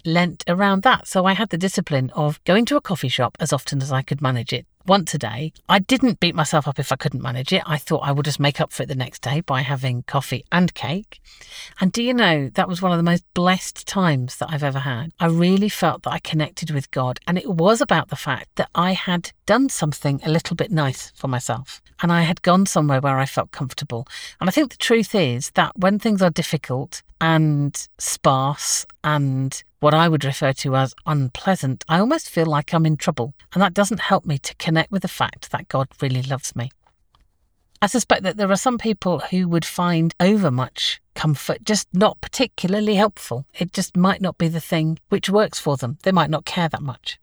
Lent 0.07 0.45
around 0.49 0.83
that. 0.83 1.07
So 1.07 1.25
I 1.25 1.33
had 1.33 1.49
the 1.49 1.57
discipline 1.57 2.11
of 2.11 2.43
going 2.45 2.67
to 2.67 2.77
a 2.77 2.81
coffee 2.81 3.09
shop 3.09 3.37
as 3.41 3.53
often 3.53 3.81
as 3.81 3.91
I 3.91 4.03
could 4.03 4.21
manage 4.21 4.53
it 4.53 4.67
once 4.87 5.15
a 5.15 5.19
day. 5.19 5.53
I 5.69 5.79
didn't 5.79 6.21
beat 6.21 6.35
myself 6.35 6.69
up 6.69 6.79
if 6.79 6.93
I 6.93 6.97
couldn't 6.97 7.23
manage 7.23 7.53
it. 7.53 7.63
I 7.67 7.79
thought 7.79 8.03
I 8.03 8.13
would 8.13 8.25
just 8.25 8.41
make 8.41 8.61
up 8.61 8.73
for 8.73 8.83
it 8.83 8.87
the 8.87 8.95
next 8.95 9.23
day 9.23 9.41
by 9.41 9.63
having 9.63 10.03
coffee 10.03 10.45
and 10.53 10.75
cake. 10.75 11.21
And 11.81 11.93
do 11.93 12.03
you 12.03 12.15
know, 12.15 12.51
that 12.55 12.69
was 12.69 12.83
one 12.83 12.93
of 12.93 12.99
the 12.99 13.03
most 13.03 13.25
blessed 13.35 13.87
times 13.87 14.37
that 14.37 14.51
I've 14.51 14.63
ever 14.63 14.81
had. 14.81 15.13
I 15.19 15.27
really 15.27 15.69
felt 15.69 16.03
that 16.03 16.13
I 16.13 16.19
connected 16.19 16.71
with 16.71 16.91
God. 16.91 17.21
And 17.27 17.39
it 17.39 17.51
was 17.51 17.81
about 17.81 18.09
the 18.09 18.17
fact 18.17 18.49
that 18.57 18.71
I 18.75 18.93
had 18.93 19.33
done 19.47 19.69
something 19.69 20.21
a 20.25 20.31
little 20.31 20.57
bit 20.57 20.71
nice 20.71 21.13
for 21.15 21.29
myself. 21.29 21.81
And 22.03 22.13
I 22.13 22.23
had 22.23 22.43
gone 22.43 22.67
somewhere 22.67 23.01
where 23.01 23.19
I 23.19 23.27
felt 23.27 23.51
comfortable. 23.51 24.07
And 24.41 24.49
I 24.49 24.53
think 24.53 24.71
the 24.71 24.77
truth 24.77 25.15
is 25.15 25.51
that 25.53 25.73
when 25.77 25.99
things 25.99 26.23
are 26.23 26.31
difficult 26.31 27.03
and 27.21 27.89
sparse 27.99 28.87
and 29.03 29.63
what 29.81 29.95
I 29.95 30.09
would 30.09 30.25
refer 30.25 30.53
to 30.55 30.77
as 30.77 30.95
unpleasant, 31.07 31.85
I 31.89 31.99
almost 31.99 32.31
feel 32.31 32.47
like 32.47 32.73
I'm 32.73 32.87
in 32.87 32.97
trouble. 32.97 33.35
And 33.53 33.63
that 33.63 33.75
doesn't 33.75 34.01
help 34.01 34.25
me 34.25 34.39
to 34.39 34.55
connect 34.57 34.91
with 34.91 35.03
the 35.03 35.09
fact 35.09 35.51
that 35.51 35.69
God 35.69 35.89
really 36.01 36.23
loves 36.23 36.57
me. 36.57 36.71
I 37.83 37.87
suspect 37.87 38.23
that 38.23 38.39
there 38.39 38.51
are 38.51 38.57
some 38.57 38.79
people 38.79 39.19
who 39.19 39.47
would 39.47 39.67
find 39.67 40.15
overmuch 40.19 41.03
comfort 41.15 41.65
just 41.65 41.87
not 41.93 42.21
particularly 42.23 42.95
helpful. 42.95 43.45
It 43.59 43.75
just 43.75 43.95
might 43.95 44.23
not 44.23 44.39
be 44.39 44.49
the 44.49 44.61
thing 44.61 44.99
which 45.11 45.29
works 45.29 45.59
for 45.59 45.77
them. 45.77 45.99
They 46.03 46.13
might 46.13 46.31
not 46.31 46.47
care 46.47 46.69
that 46.71 46.81
much. 46.81 47.19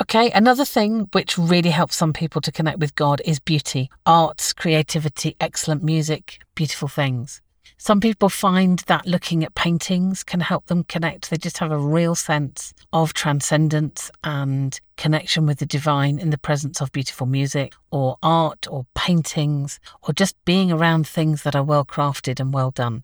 Okay, 0.00 0.30
another 0.30 0.64
thing 0.64 1.10
which 1.12 1.36
really 1.36 1.68
helps 1.68 1.94
some 1.94 2.14
people 2.14 2.40
to 2.40 2.50
connect 2.50 2.78
with 2.78 2.94
God 2.94 3.20
is 3.22 3.38
beauty, 3.38 3.90
arts, 4.06 4.54
creativity, 4.54 5.36
excellent 5.38 5.82
music, 5.82 6.40
beautiful 6.54 6.88
things. 6.88 7.42
Some 7.76 8.00
people 8.00 8.30
find 8.30 8.78
that 8.86 9.06
looking 9.06 9.44
at 9.44 9.54
paintings 9.54 10.24
can 10.24 10.40
help 10.40 10.66
them 10.66 10.84
connect. 10.84 11.28
They 11.28 11.36
just 11.36 11.58
have 11.58 11.70
a 11.70 11.78
real 11.78 12.14
sense 12.14 12.72
of 12.94 13.12
transcendence 13.12 14.10
and 14.24 14.80
connection 14.96 15.44
with 15.44 15.58
the 15.58 15.66
divine 15.66 16.18
in 16.18 16.30
the 16.30 16.38
presence 16.38 16.80
of 16.80 16.92
beautiful 16.92 17.26
music 17.26 17.74
or 17.90 18.16
art 18.22 18.66
or 18.70 18.86
paintings 18.94 19.80
or 20.02 20.14
just 20.14 20.34
being 20.46 20.72
around 20.72 21.06
things 21.06 21.42
that 21.42 21.54
are 21.54 21.62
well 21.62 21.84
crafted 21.84 22.40
and 22.40 22.54
well 22.54 22.70
done. 22.70 23.02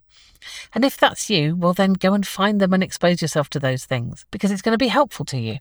And 0.73 0.83
if 0.83 0.97
that's 0.97 1.29
you, 1.29 1.55
well, 1.55 1.73
then 1.73 1.93
go 1.93 2.15
and 2.15 2.25
find 2.25 2.59
them 2.59 2.73
and 2.73 2.83
expose 2.83 3.21
yourself 3.21 3.51
to 3.51 3.59
those 3.59 3.85
things 3.85 4.25
because 4.31 4.49
it's 4.49 4.63
going 4.63 4.73
to 4.73 4.83
be 4.83 4.87
helpful 4.87 5.25
to 5.25 5.37
you. 5.37 5.59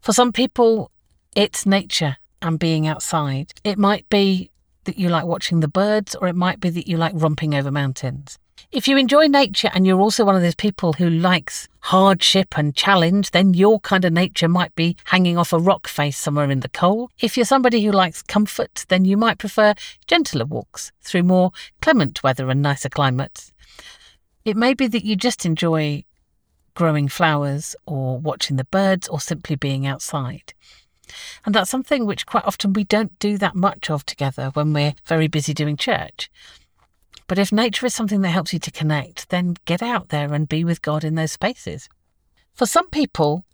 For 0.00 0.12
some 0.12 0.32
people, 0.32 0.90
it's 1.34 1.66
nature 1.66 2.16
and 2.42 2.58
being 2.58 2.86
outside. 2.86 3.52
It 3.64 3.78
might 3.78 4.08
be 4.08 4.50
that 4.84 4.98
you 4.98 5.08
like 5.08 5.24
watching 5.24 5.60
the 5.60 5.68
birds, 5.68 6.14
or 6.14 6.28
it 6.28 6.36
might 6.36 6.60
be 6.60 6.70
that 6.70 6.88
you 6.88 6.96
like 6.96 7.12
romping 7.14 7.54
over 7.54 7.70
mountains. 7.70 8.38
If 8.72 8.88
you 8.88 8.96
enjoy 8.96 9.26
nature 9.26 9.70
and 9.74 9.86
you're 9.86 10.00
also 10.00 10.24
one 10.24 10.34
of 10.34 10.42
those 10.42 10.54
people 10.54 10.94
who 10.94 11.08
likes 11.08 11.68
hardship 11.80 12.56
and 12.56 12.74
challenge, 12.74 13.30
then 13.30 13.54
your 13.54 13.80
kind 13.80 14.04
of 14.04 14.12
nature 14.12 14.48
might 14.48 14.74
be 14.74 14.96
hanging 15.04 15.38
off 15.38 15.52
a 15.52 15.58
rock 15.58 15.86
face 15.86 16.16
somewhere 16.16 16.50
in 16.50 16.60
the 16.60 16.68
cold. 16.68 17.10
If 17.20 17.36
you're 17.36 17.46
somebody 17.46 17.84
who 17.84 17.92
likes 17.92 18.22
comfort, 18.22 18.84
then 18.88 19.04
you 19.04 19.16
might 19.16 19.38
prefer 19.38 19.74
gentler 20.06 20.44
walks 20.44 20.90
through 21.02 21.22
more 21.22 21.52
clement 21.80 22.22
weather 22.22 22.50
and 22.50 22.62
nicer 22.62 22.88
climates. 22.88 23.52
It 24.44 24.56
may 24.56 24.74
be 24.74 24.86
that 24.88 25.04
you 25.04 25.16
just 25.16 25.44
enjoy 25.44 26.04
growing 26.76 27.08
flowers 27.08 27.74
or 27.86 28.18
watching 28.18 28.56
the 28.56 28.64
birds 28.64 29.08
or 29.08 29.18
simply 29.18 29.56
being 29.56 29.84
outside. 29.84 30.54
And 31.44 31.54
that's 31.54 31.70
something 31.70 32.06
which 32.06 32.26
quite 32.26 32.44
often 32.44 32.72
we 32.72 32.84
don't 32.84 33.18
do 33.18 33.36
that 33.38 33.56
much 33.56 33.90
of 33.90 34.06
together 34.06 34.50
when 34.54 34.72
we're 34.72 34.94
very 35.06 35.26
busy 35.26 35.52
doing 35.54 35.76
church. 35.76 36.30
But 37.26 37.38
if 37.38 37.50
nature 37.50 37.86
is 37.86 37.94
something 37.94 38.20
that 38.20 38.30
helps 38.30 38.52
you 38.52 38.60
to 38.60 38.70
connect, 38.70 39.30
then 39.30 39.56
get 39.64 39.82
out 39.82 40.10
there 40.10 40.32
and 40.32 40.48
be 40.48 40.62
with 40.64 40.82
God 40.82 41.02
in 41.02 41.16
those 41.16 41.32
spaces. 41.32 41.88
For 42.54 42.66
some 42.66 42.88
people, 42.90 43.44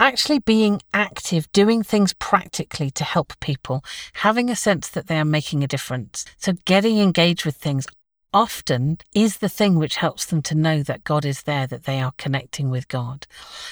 actually 0.00 0.38
being 0.38 0.80
active, 0.94 1.50
doing 1.52 1.82
things 1.82 2.12
practically 2.14 2.90
to 2.90 3.04
help 3.04 3.38
people, 3.40 3.84
having 4.14 4.50
a 4.50 4.56
sense 4.56 4.88
that 4.88 5.06
they 5.06 5.18
are 5.18 5.24
making 5.24 5.62
a 5.62 5.68
difference. 5.68 6.24
So 6.38 6.54
getting 6.64 6.98
engaged 6.98 7.44
with 7.44 7.56
things 7.56 7.86
often 8.32 8.98
is 9.14 9.38
the 9.38 9.48
thing 9.48 9.76
which 9.76 9.96
helps 9.96 10.24
them 10.26 10.42
to 10.42 10.54
know 10.54 10.82
that 10.82 11.04
God 11.04 11.24
is 11.24 11.42
there, 11.42 11.66
that 11.66 11.84
they 11.84 12.00
are 12.00 12.12
connecting 12.16 12.70
with 12.70 12.88
God. 12.88 13.26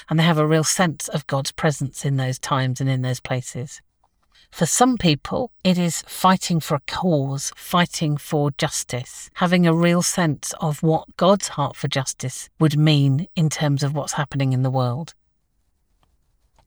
And 0.09 0.19
they 0.19 0.23
have 0.23 0.37
a 0.37 0.47
real 0.47 0.63
sense 0.63 1.07
of 1.07 1.27
God's 1.27 1.51
presence 1.51 2.05
in 2.05 2.17
those 2.17 2.39
times 2.39 2.81
and 2.81 2.89
in 2.89 3.01
those 3.01 3.19
places. 3.19 3.81
For 4.51 4.65
some 4.65 4.97
people, 4.97 5.51
it 5.63 5.77
is 5.77 6.01
fighting 6.03 6.59
for 6.59 6.75
a 6.75 6.81
cause, 6.87 7.51
fighting 7.55 8.17
for 8.17 8.51
justice, 8.51 9.29
having 9.35 9.67
a 9.67 9.73
real 9.73 10.01
sense 10.01 10.53
of 10.59 10.81
what 10.81 11.15
God's 11.17 11.49
heart 11.49 11.75
for 11.75 11.87
justice 11.87 12.49
would 12.59 12.77
mean 12.77 13.27
in 13.35 13.49
terms 13.49 13.83
of 13.83 13.93
what's 13.93 14.13
happening 14.13 14.51
in 14.51 14.63
the 14.63 14.71
world. 14.71 15.13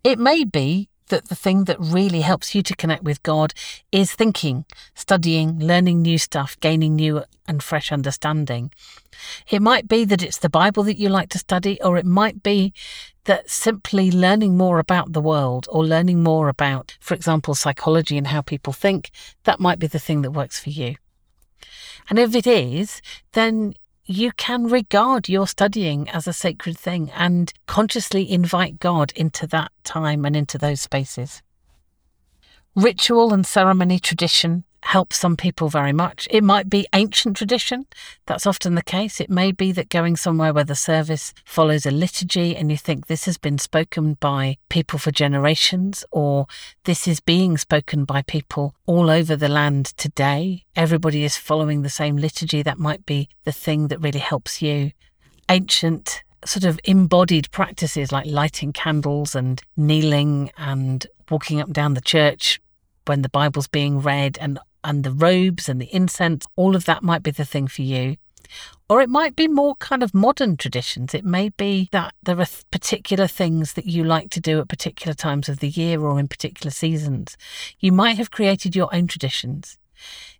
It 0.04 0.18
may 0.18 0.44
be 0.44 0.88
that 1.12 1.28
the 1.28 1.34
thing 1.34 1.64
that 1.64 1.76
really 1.78 2.22
helps 2.22 2.54
you 2.54 2.62
to 2.62 2.74
connect 2.74 3.04
with 3.04 3.22
God 3.22 3.52
is 3.92 4.14
thinking, 4.14 4.64
studying, 4.94 5.60
learning 5.60 6.00
new 6.00 6.16
stuff, 6.16 6.58
gaining 6.60 6.96
new 6.96 7.22
and 7.46 7.62
fresh 7.62 7.92
understanding. 7.92 8.72
It 9.50 9.60
might 9.60 9.88
be 9.88 10.06
that 10.06 10.22
it's 10.22 10.38
the 10.38 10.48
Bible 10.48 10.82
that 10.84 10.96
you 10.96 11.10
like 11.10 11.28
to 11.28 11.38
study, 11.38 11.78
or 11.82 11.98
it 11.98 12.06
might 12.06 12.42
be 12.42 12.72
that 13.24 13.50
simply 13.50 14.10
learning 14.10 14.56
more 14.56 14.78
about 14.78 15.12
the 15.12 15.20
world 15.20 15.68
or 15.70 15.84
learning 15.84 16.22
more 16.22 16.48
about, 16.48 16.96
for 16.98 17.12
example, 17.12 17.54
psychology 17.54 18.16
and 18.16 18.28
how 18.28 18.40
people 18.40 18.72
think, 18.72 19.10
that 19.44 19.60
might 19.60 19.78
be 19.78 19.86
the 19.86 19.98
thing 19.98 20.22
that 20.22 20.30
works 20.30 20.58
for 20.58 20.70
you. 20.70 20.96
And 22.08 22.18
if 22.18 22.34
it 22.34 22.46
is, 22.46 23.02
then 23.32 23.74
you 24.04 24.32
can 24.32 24.66
regard 24.66 25.28
your 25.28 25.46
studying 25.46 26.08
as 26.10 26.26
a 26.26 26.32
sacred 26.32 26.76
thing 26.76 27.10
and 27.12 27.52
consciously 27.66 28.30
invite 28.30 28.80
God 28.80 29.12
into 29.14 29.46
that 29.48 29.70
time 29.84 30.24
and 30.24 30.34
into 30.34 30.58
those 30.58 30.80
spaces. 30.80 31.42
Ritual 32.74 33.32
and 33.32 33.46
ceremony 33.46 33.98
tradition 33.98 34.64
helps 34.82 35.16
some 35.16 35.36
people 35.36 35.68
very 35.68 35.92
much. 35.92 36.28
It 36.30 36.44
might 36.44 36.68
be 36.68 36.86
ancient 36.92 37.36
tradition. 37.36 37.86
That's 38.26 38.46
often 38.46 38.74
the 38.74 38.82
case. 38.82 39.20
It 39.20 39.30
may 39.30 39.52
be 39.52 39.72
that 39.72 39.88
going 39.88 40.16
somewhere 40.16 40.52
where 40.52 40.64
the 40.64 40.74
service 40.74 41.32
follows 41.44 41.86
a 41.86 41.90
liturgy 41.90 42.56
and 42.56 42.70
you 42.70 42.76
think 42.76 43.06
this 43.06 43.24
has 43.24 43.38
been 43.38 43.58
spoken 43.58 44.14
by 44.14 44.58
people 44.68 44.98
for 44.98 45.10
generations 45.10 46.04
or 46.10 46.46
this 46.84 47.06
is 47.06 47.20
being 47.20 47.56
spoken 47.56 48.04
by 48.04 48.22
people 48.22 48.74
all 48.86 49.08
over 49.08 49.36
the 49.36 49.48
land 49.48 49.86
today. 49.96 50.64
Everybody 50.76 51.24
is 51.24 51.36
following 51.36 51.82
the 51.82 51.88
same 51.88 52.16
liturgy. 52.16 52.62
That 52.62 52.78
might 52.78 53.06
be 53.06 53.28
the 53.44 53.52
thing 53.52 53.88
that 53.88 54.00
really 54.00 54.20
helps 54.20 54.60
you. 54.60 54.92
Ancient 55.48 56.22
sort 56.44 56.64
of 56.64 56.80
embodied 56.84 57.50
practices 57.52 58.10
like 58.10 58.26
lighting 58.26 58.72
candles 58.72 59.34
and 59.34 59.62
kneeling 59.76 60.50
and 60.58 61.06
walking 61.30 61.60
up 61.60 61.66
and 61.66 61.74
down 61.74 61.94
the 61.94 62.00
church 62.00 62.60
when 63.06 63.22
the 63.22 63.28
Bible's 63.28 63.68
being 63.68 64.00
read 64.00 64.38
and 64.40 64.58
and 64.84 65.04
the 65.04 65.12
robes 65.12 65.68
and 65.68 65.80
the 65.80 65.94
incense, 65.94 66.46
all 66.56 66.76
of 66.76 66.84
that 66.84 67.02
might 67.02 67.22
be 67.22 67.30
the 67.30 67.44
thing 67.44 67.66
for 67.68 67.82
you. 67.82 68.16
Or 68.88 69.00
it 69.00 69.08
might 69.08 69.34
be 69.34 69.48
more 69.48 69.76
kind 69.76 70.02
of 70.02 70.12
modern 70.12 70.56
traditions. 70.56 71.14
It 71.14 71.24
may 71.24 71.48
be 71.48 71.88
that 71.92 72.14
there 72.22 72.38
are 72.38 72.46
particular 72.70 73.26
things 73.26 73.72
that 73.72 73.86
you 73.86 74.04
like 74.04 74.30
to 74.30 74.40
do 74.40 74.60
at 74.60 74.68
particular 74.68 75.14
times 75.14 75.48
of 75.48 75.60
the 75.60 75.68
year 75.68 76.00
or 76.02 76.20
in 76.20 76.28
particular 76.28 76.70
seasons. 76.70 77.36
You 77.80 77.92
might 77.92 78.18
have 78.18 78.30
created 78.30 78.76
your 78.76 78.94
own 78.94 79.06
traditions. 79.06 79.78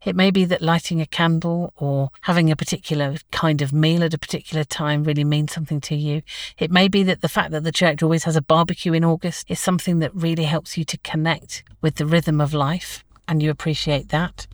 It 0.05 0.17
may 0.17 0.31
be 0.31 0.45
that 0.47 0.61
lighting 0.61 1.01
a 1.01 1.07
candle 1.07 1.73
or 1.77 2.11
having 2.23 2.51
a 2.51 2.57
particular 2.57 3.17
kind 3.31 3.63
of 3.63 3.73
meal 3.73 4.03
at 4.03 4.13
a 4.13 4.19
particular 4.19 4.65
time 4.65 5.05
really 5.05 5.25
means 5.25 5.53
something 5.53 5.81
to 5.83 5.95
you. 5.95 6.23
It 6.59 6.71
may 6.71 6.89
be 6.89 7.05
that 7.05 7.21
the 7.21 7.29
fact 7.29 7.53
that 7.53 7.63
the 7.63 7.73
church 7.73 8.03
always 8.03 8.25
has 8.25 8.37
a 8.37 8.43
barbecue 8.43 8.93
in 8.93 9.05
August 9.05 9.47
is 9.49 9.61
something 9.61 10.01
that 10.01 10.15
really 10.15 10.45
helps 10.45 10.77
you 10.77 10.85
to 10.85 10.99
connect 10.99 11.63
with 11.81 11.95
the 11.95 12.07
rhythm 12.07 12.41
of 12.41 12.53
life 12.53 13.05
and 13.33 13.43
you 13.43 13.51
appreciate 13.51 14.11
that. 14.11 14.47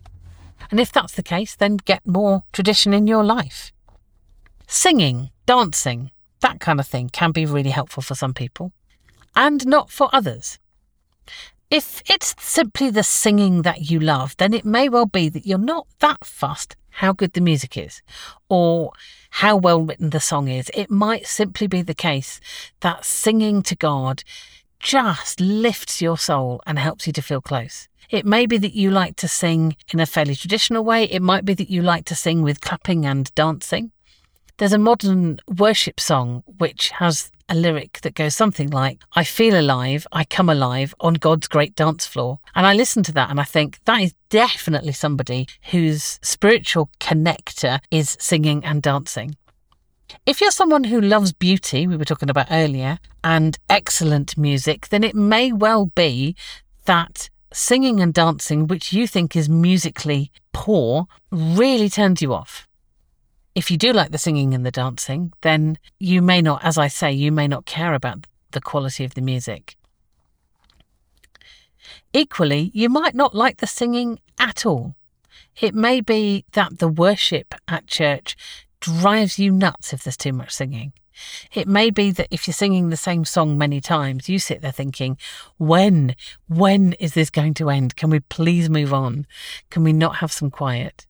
And 0.71 0.79
if 0.79 0.89
that's 0.89 1.13
the 1.13 1.21
case, 1.21 1.53
then 1.53 1.75
get 1.75 2.07
more 2.07 2.43
tradition 2.53 2.93
in 2.93 3.07
your 3.07 3.25
life. 3.25 3.73
Singing, 4.67 5.31
dancing, 5.45 6.11
that 6.39 6.61
kind 6.61 6.79
of 6.79 6.87
thing 6.87 7.09
can 7.09 7.31
be 7.33 7.45
really 7.45 7.71
helpful 7.71 8.01
for 8.01 8.15
some 8.15 8.33
people 8.33 8.71
and 9.35 9.67
not 9.67 9.89
for 9.89 10.07
others. 10.13 10.59
If 11.69 12.01
it's 12.09 12.33
simply 12.39 12.89
the 12.89 13.03
singing 13.03 13.63
that 13.63 13.91
you 13.91 13.99
love, 13.99 14.37
then 14.37 14.53
it 14.53 14.63
may 14.63 14.87
well 14.87 15.05
be 15.05 15.27
that 15.27 15.45
you're 15.45 15.57
not 15.57 15.85
that 15.99 16.23
fussed 16.23 16.77
how 17.01 17.11
good 17.11 17.33
the 17.33 17.41
music 17.41 17.75
is 17.77 18.01
or 18.47 18.93
how 19.41 19.57
well 19.57 19.81
written 19.81 20.11
the 20.11 20.21
song 20.21 20.47
is. 20.47 20.71
It 20.73 20.89
might 20.89 21.27
simply 21.27 21.67
be 21.67 21.81
the 21.81 21.93
case 21.93 22.39
that 22.79 23.03
singing 23.03 23.61
to 23.63 23.75
God 23.75 24.23
just 24.79 25.39
lifts 25.39 26.01
your 26.01 26.17
soul 26.17 26.61
and 26.65 26.79
helps 26.79 27.07
you 27.07 27.13
to 27.13 27.21
feel 27.21 27.41
close. 27.41 27.87
It 28.09 28.25
may 28.25 28.45
be 28.45 28.57
that 28.57 28.73
you 28.73 28.89
like 28.89 29.15
to 29.17 29.27
sing 29.27 29.75
in 29.93 29.99
a 29.99 30.05
fairly 30.05 30.35
traditional 30.35 30.83
way. 30.83 31.03
It 31.03 31.21
might 31.21 31.45
be 31.45 31.53
that 31.53 31.69
you 31.69 31.81
like 31.81 32.05
to 32.05 32.15
sing 32.15 32.41
with 32.41 32.61
clapping 32.61 33.05
and 33.05 33.33
dancing. 33.35 33.91
There's 34.57 34.73
a 34.73 34.77
modern 34.77 35.39
worship 35.47 35.99
song 35.99 36.43
which 36.57 36.89
has 36.89 37.31
a 37.49 37.55
lyric 37.55 38.01
that 38.01 38.13
goes 38.13 38.35
something 38.35 38.69
like, 38.69 39.01
I 39.13 39.23
feel 39.23 39.59
alive, 39.59 40.05
I 40.11 40.23
come 40.23 40.49
alive 40.49 40.93
on 40.99 41.15
God's 41.15 41.47
great 41.47 41.75
dance 41.75 42.05
floor. 42.05 42.39
And 42.55 42.65
I 42.65 42.73
listen 42.73 43.03
to 43.03 43.11
that 43.13 43.29
and 43.29 43.39
I 43.39 43.43
think 43.43 43.79
that 43.85 44.01
is 44.01 44.13
definitely 44.29 44.91
somebody 44.93 45.47
whose 45.71 46.19
spiritual 46.21 46.89
connector 46.99 47.79
is 47.89 48.17
singing 48.19 48.63
and 48.63 48.81
dancing. 48.81 49.35
If 50.25 50.41
you're 50.41 50.51
someone 50.51 50.85
who 50.85 51.01
loves 51.01 51.31
beauty, 51.33 51.87
we 51.87 51.97
were 51.97 52.05
talking 52.05 52.29
about 52.29 52.47
earlier, 52.49 52.99
and 53.23 53.57
excellent 53.69 54.37
music, 54.37 54.89
then 54.89 55.03
it 55.03 55.15
may 55.15 55.51
well 55.51 55.87
be 55.87 56.35
that 56.85 57.29
singing 57.51 57.99
and 57.99 58.13
dancing, 58.13 58.67
which 58.67 58.93
you 58.93 59.07
think 59.07 59.35
is 59.35 59.49
musically 59.49 60.31
poor, 60.53 61.07
really 61.31 61.89
turns 61.89 62.21
you 62.21 62.33
off. 62.33 62.67
If 63.55 63.71
you 63.71 63.77
do 63.77 63.91
like 63.91 64.11
the 64.11 64.17
singing 64.17 64.53
and 64.53 64.65
the 64.65 64.71
dancing, 64.71 65.33
then 65.41 65.77
you 65.99 66.21
may 66.21 66.41
not, 66.41 66.63
as 66.63 66.77
I 66.77 66.87
say, 66.87 67.11
you 67.11 67.31
may 67.31 67.47
not 67.47 67.65
care 67.65 67.93
about 67.93 68.25
the 68.51 68.61
quality 68.61 69.03
of 69.03 69.15
the 69.15 69.21
music. 69.21 69.75
Equally, 72.13 72.71
you 72.73 72.89
might 72.89 73.15
not 73.15 73.35
like 73.35 73.57
the 73.57 73.67
singing 73.67 74.19
at 74.39 74.65
all. 74.65 74.95
It 75.59 75.75
may 75.75 76.01
be 76.01 76.45
that 76.53 76.79
the 76.79 76.87
worship 76.87 77.53
at 77.67 77.87
church 77.87 78.37
drives 78.79 79.39
you 79.39 79.51
nuts 79.51 79.93
if 79.93 80.03
there's 80.03 80.17
too 80.17 80.33
much 80.33 80.51
singing. 80.51 80.93
It 81.53 81.67
may 81.67 81.89
be 81.89 82.11
that 82.11 82.27
if 82.31 82.47
you're 82.47 82.53
singing 82.53 82.89
the 82.89 82.97
same 82.97 83.25
song 83.25 83.57
many 83.57 83.81
times, 83.81 84.29
you 84.29 84.39
sit 84.39 84.61
there 84.61 84.71
thinking, 84.71 85.17
when, 85.57 86.15
when 86.47 86.93
is 86.93 87.13
this 87.13 87.29
going 87.29 87.53
to 87.55 87.69
end? 87.69 87.95
Can 87.95 88.09
we 88.09 88.21
please 88.21 88.69
move 88.69 88.93
on? 88.93 89.27
Can 89.69 89.83
we 89.83 89.91
not 89.91 90.17
have 90.17 90.31
some 90.31 90.49
quiet? 90.49 91.05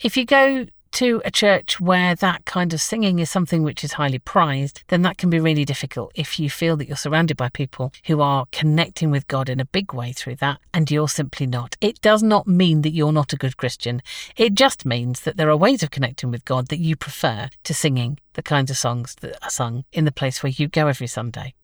If 0.00 0.16
you 0.16 0.26
go 0.26 0.66
to 0.94 1.20
a 1.24 1.30
church 1.30 1.80
where 1.80 2.14
that 2.14 2.44
kind 2.44 2.72
of 2.72 2.80
singing 2.80 3.18
is 3.18 3.28
something 3.28 3.62
which 3.62 3.82
is 3.82 3.94
highly 3.94 4.20
prized, 4.20 4.84
then 4.88 5.02
that 5.02 5.18
can 5.18 5.28
be 5.28 5.40
really 5.40 5.64
difficult 5.64 6.12
if 6.14 6.38
you 6.38 6.48
feel 6.48 6.76
that 6.76 6.86
you're 6.86 6.96
surrounded 6.96 7.36
by 7.36 7.48
people 7.48 7.92
who 8.06 8.20
are 8.20 8.46
connecting 8.52 9.10
with 9.10 9.26
God 9.26 9.48
in 9.48 9.58
a 9.58 9.64
big 9.64 9.92
way 9.92 10.12
through 10.12 10.36
that 10.36 10.60
and 10.72 10.90
you're 10.90 11.08
simply 11.08 11.46
not. 11.46 11.76
It 11.80 12.00
does 12.00 12.22
not 12.22 12.46
mean 12.46 12.82
that 12.82 12.92
you're 12.92 13.12
not 13.12 13.32
a 13.32 13.36
good 13.36 13.56
Christian. 13.56 14.02
It 14.36 14.54
just 14.54 14.86
means 14.86 15.22
that 15.22 15.36
there 15.36 15.50
are 15.50 15.56
ways 15.56 15.82
of 15.82 15.90
connecting 15.90 16.30
with 16.30 16.44
God 16.44 16.68
that 16.68 16.78
you 16.78 16.94
prefer 16.94 17.50
to 17.64 17.74
singing 17.74 18.18
the 18.34 18.42
kinds 18.42 18.70
of 18.70 18.76
songs 18.76 19.16
that 19.16 19.36
are 19.44 19.50
sung 19.50 19.84
in 19.92 20.04
the 20.04 20.12
place 20.12 20.42
where 20.42 20.52
you 20.54 20.68
go 20.68 20.86
every 20.86 21.08
Sunday. 21.08 21.54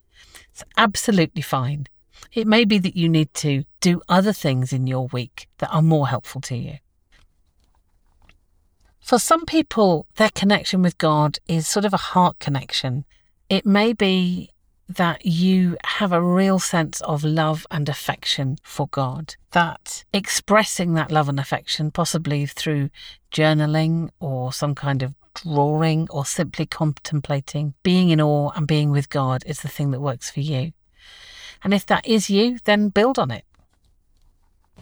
It's 0.51 0.65
absolutely 0.77 1.43
fine. 1.43 1.87
It 2.33 2.47
may 2.47 2.65
be 2.65 2.79
that 2.79 2.97
you 2.97 3.09
need 3.09 3.33
to 3.35 3.65
do 3.81 4.03
other 4.09 4.33
things 4.33 4.73
in 4.73 4.89
your 4.89 5.07
week 5.07 5.47
that 5.59 5.73
are 5.73 5.83
more 5.83 6.09
helpful 6.09 6.41
to 6.43 6.57
you. 6.57 6.79
For 9.01 9.19
some 9.19 9.45
people, 9.45 10.07
their 10.17 10.31
connection 10.31 10.83
with 10.83 10.99
God 10.99 11.39
is 11.49 11.67
sort 11.67 11.85
of 11.85 11.93
a 11.93 11.99
heart 12.13 12.39
connection. 12.39 13.05
It 13.49 13.67
may 13.67 13.93
be 13.93 14.51
that 14.89 15.25
you 15.25 15.77
have 15.85 16.13
a 16.13 16.23
real 16.23 16.59
sense 16.59 17.01
of 17.03 17.25
love 17.25 17.67
and 17.71 17.89
affection 17.89 18.59
for 18.63 18.89
God, 18.89 19.37
that 19.53 20.05
expressing 20.13 20.95
that 20.95 21.11
love 21.11 21.29
and 21.29 21.39
affection, 21.39 21.91
possibly 21.91 22.45
through 22.47 22.91
journaling 23.33 24.11
or 24.19 24.53
some 24.53 24.75
kind 24.75 25.03
of 25.03 25.15
drawing 25.35 26.09
or 26.11 26.25
simply 26.25 26.67
contemplating, 26.67 27.75
being 27.83 28.11
in 28.11 28.21
awe 28.21 28.51
and 28.57 28.67
being 28.67 28.91
with 28.91 29.09
God 29.09 29.43
is 29.47 29.61
the 29.61 29.69
thing 29.69 29.93
that 29.93 30.01
works 30.01 30.31
for 30.31 30.41
you. 30.41 30.73
And 31.63 31.73
if 31.73 31.87
that 31.87 32.07
is 32.07 32.29
you, 32.29 32.59
then 32.65 32.89
build 32.89 33.19
on 33.19 33.31
it. 33.31 33.45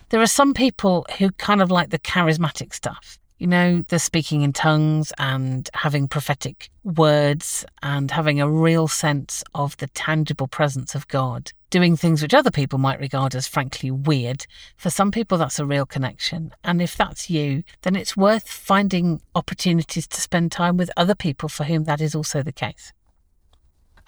There 0.08 0.22
are 0.22 0.26
some 0.26 0.54
people 0.54 1.06
who 1.18 1.30
kind 1.32 1.60
of 1.60 1.70
like 1.70 1.90
the 1.90 1.98
charismatic 1.98 2.72
stuff 2.72 3.18
you 3.38 3.46
know, 3.46 3.82
the 3.88 3.98
speaking 3.98 4.42
in 4.42 4.52
tongues 4.52 5.12
and 5.18 5.70
having 5.74 6.08
prophetic 6.08 6.70
words 6.82 7.64
and 7.82 8.10
having 8.10 8.40
a 8.40 8.50
real 8.50 8.88
sense 8.88 9.44
of 9.54 9.76
the 9.76 9.86
tangible 9.88 10.48
presence 10.48 10.94
of 10.96 11.06
God, 11.06 11.52
doing 11.70 11.96
things 11.96 12.20
which 12.20 12.34
other 12.34 12.50
people 12.50 12.80
might 12.80 12.98
regard 12.98 13.36
as 13.36 13.46
frankly 13.46 13.92
weird. 13.92 14.46
For 14.76 14.90
some 14.90 15.12
people, 15.12 15.38
that's 15.38 15.60
a 15.60 15.66
real 15.66 15.86
connection. 15.86 16.52
And 16.64 16.82
if 16.82 16.96
that's 16.96 17.30
you, 17.30 17.62
then 17.82 17.94
it's 17.94 18.16
worth 18.16 18.48
finding 18.48 19.22
opportunities 19.36 20.08
to 20.08 20.20
spend 20.20 20.50
time 20.50 20.76
with 20.76 20.90
other 20.96 21.14
people 21.14 21.48
for 21.48 21.64
whom 21.64 21.84
that 21.84 22.00
is 22.00 22.16
also 22.16 22.42
the 22.42 22.52
case. 22.52 22.92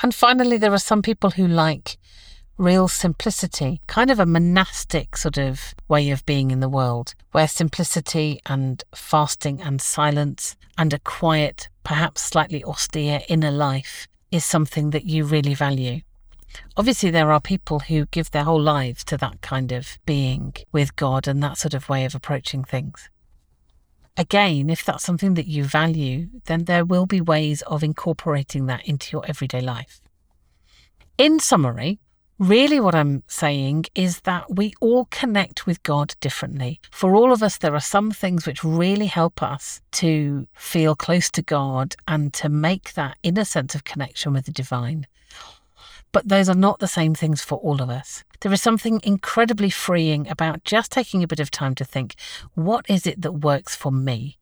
And 0.02 0.14
finally, 0.14 0.56
there 0.56 0.72
are 0.72 0.78
some 0.78 1.02
people 1.02 1.30
who 1.30 1.46
like 1.46 1.98
real 2.60 2.88
simplicity, 2.88 3.80
kind 3.86 4.10
of 4.10 4.20
a 4.20 4.26
monastic 4.26 5.16
sort 5.16 5.38
of 5.38 5.74
way 5.88 6.10
of 6.10 6.26
being 6.26 6.50
in 6.50 6.60
the 6.60 6.68
world, 6.68 7.14
where 7.32 7.48
simplicity 7.48 8.38
and 8.44 8.84
fasting 8.94 9.60
and 9.62 9.80
silence 9.80 10.56
and 10.76 10.92
a 10.92 10.98
quiet, 10.98 11.70
perhaps 11.84 12.20
slightly 12.20 12.62
austere 12.62 13.22
inner 13.28 13.50
life 13.50 14.06
is 14.30 14.44
something 14.44 14.90
that 14.90 15.06
you 15.06 15.24
really 15.24 15.54
value. 15.54 16.02
Obviously, 16.76 17.10
there 17.10 17.32
are 17.32 17.40
people 17.40 17.78
who 17.78 18.04
give 18.06 18.30
their 18.30 18.44
whole 18.44 18.60
lives 18.60 19.04
to 19.04 19.16
that 19.16 19.40
kind 19.40 19.72
of 19.72 19.98
being 20.04 20.52
with 20.70 20.96
God 20.96 21.26
and 21.26 21.42
that 21.42 21.56
sort 21.56 21.72
of 21.72 21.88
way 21.88 22.04
of 22.04 22.14
approaching 22.14 22.62
things. 22.62 23.08
Again, 24.18 24.68
if 24.68 24.84
that's 24.84 25.04
something 25.04 25.32
that 25.34 25.46
you 25.46 25.64
value, 25.64 26.28
then 26.44 26.64
there 26.64 26.84
will 26.84 27.06
be 27.06 27.22
ways 27.22 27.62
of 27.62 27.82
incorporating 27.82 28.66
that 28.66 28.86
into 28.86 29.12
your 29.12 29.24
everyday 29.26 29.62
life. 29.62 30.02
In 31.16 31.40
summary, 31.40 32.00
Really, 32.40 32.80
what 32.80 32.94
I'm 32.94 33.22
saying 33.26 33.84
is 33.94 34.22
that 34.22 34.56
we 34.56 34.72
all 34.80 35.04
connect 35.10 35.66
with 35.66 35.82
God 35.82 36.14
differently. 36.20 36.80
For 36.90 37.14
all 37.14 37.32
of 37.34 37.42
us, 37.42 37.58
there 37.58 37.74
are 37.74 37.80
some 37.80 38.10
things 38.10 38.46
which 38.46 38.64
really 38.64 39.08
help 39.08 39.42
us 39.42 39.82
to 39.92 40.48
feel 40.54 40.96
close 40.96 41.30
to 41.32 41.42
God 41.42 41.96
and 42.08 42.32
to 42.32 42.48
make 42.48 42.94
that 42.94 43.18
inner 43.22 43.44
sense 43.44 43.74
of 43.74 43.84
connection 43.84 44.32
with 44.32 44.46
the 44.46 44.52
divine. 44.52 45.06
But 46.12 46.28
those 46.28 46.48
are 46.48 46.54
not 46.54 46.78
the 46.78 46.88
same 46.88 47.14
things 47.14 47.42
for 47.42 47.58
all 47.58 47.82
of 47.82 47.90
us. 47.90 48.24
There 48.40 48.54
is 48.54 48.62
something 48.62 49.02
incredibly 49.04 49.68
freeing 49.68 50.26
about 50.26 50.64
just 50.64 50.90
taking 50.90 51.22
a 51.22 51.28
bit 51.28 51.40
of 51.40 51.50
time 51.50 51.74
to 51.74 51.84
think, 51.84 52.14
what 52.54 52.88
is 52.88 53.06
it 53.06 53.20
that 53.20 53.32
works 53.32 53.76
for 53.76 53.92
me? 53.92 54.38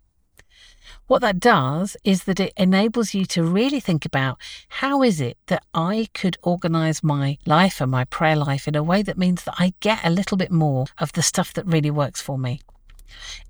What 1.09 1.23
that 1.23 1.41
does 1.41 1.97
is 2.05 2.25
that 2.25 2.39
it 2.39 2.53
enables 2.59 3.15
you 3.15 3.25
to 3.27 3.43
really 3.43 3.81
think 3.81 4.05
about 4.05 4.39
how 4.69 5.03
is 5.03 5.23
it 5.23 5.39
that 5.47 5.65
I 5.73 6.09
could 6.13 6.37
organize 6.43 7.03
my 7.03 7.39
life 7.47 7.81
and 7.81 7.91
my 7.91 8.05
prayer 8.05 8.37
life 8.37 8.69
in 8.69 8.77
a 8.77 8.83
way 8.83 9.01
that 9.03 9.17
means 9.17 9.45
that 9.45 9.55
I 9.59 9.73
get 9.81 10.05
a 10.05 10.11
little 10.11 10.37
bit 10.37 10.53
more 10.53 10.85
of 10.99 11.15
the 11.15 11.23
stuff 11.23 11.55
that 11.55 11.65
really 11.65 11.91
works 11.91 12.21
for 12.21 12.37
me. 12.37 12.61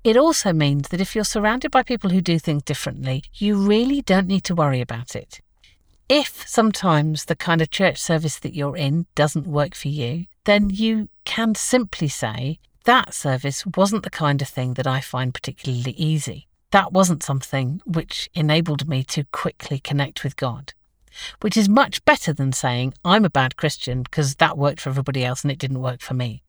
It 0.05 0.15
also 0.15 0.53
means 0.53 0.87
that 0.87 1.01
if 1.01 1.13
you're 1.13 1.25
surrounded 1.25 1.69
by 1.69 1.83
people 1.83 2.11
who 2.11 2.21
do 2.21 2.39
things 2.39 2.63
differently, 2.63 3.25
you 3.33 3.57
really 3.57 4.01
don't 4.03 4.27
need 4.27 4.45
to 4.45 4.55
worry 4.55 4.79
about 4.79 5.13
it. 5.13 5.41
If 6.07 6.47
sometimes 6.47 7.25
the 7.25 7.35
kind 7.35 7.61
of 7.61 7.69
church 7.69 7.97
service 7.97 8.39
that 8.39 8.55
you're 8.55 8.77
in 8.77 9.05
doesn't 9.15 9.45
work 9.45 9.75
for 9.75 9.89
you, 9.89 10.27
then 10.45 10.69
you 10.69 11.09
can 11.25 11.55
simply 11.55 12.07
say, 12.07 12.59
that 12.85 13.13
service 13.13 13.65
wasn't 13.75 14.03
the 14.03 14.09
kind 14.09 14.41
of 14.41 14.47
thing 14.47 14.75
that 14.75 14.87
I 14.87 15.01
find 15.01 15.33
particularly 15.33 15.91
easy 15.91 16.47
that 16.71 16.93
wasn't 16.93 17.23
something 17.23 17.81
which 17.85 18.29
enabled 18.33 18.87
me 18.87 19.03
to 19.05 19.23
quickly 19.25 19.79
connect 19.79 20.23
with 20.23 20.35
God, 20.35 20.73
which 21.41 21.57
is 21.57 21.67
much 21.67 22.03
better 22.05 22.33
than 22.33 22.51
saying, 22.51 22.93
I'm 23.03 23.25
a 23.25 23.29
bad 23.29 23.57
Christian 23.57 24.03
because 24.03 24.35
that 24.35 24.57
worked 24.57 24.81
for 24.81 24.89
everybody 24.89 25.25
else 25.25 25.43
and 25.43 25.51
it 25.51 25.59
didn't 25.59 25.81
work 25.81 26.01
for 26.01 26.13
me. 26.13 26.43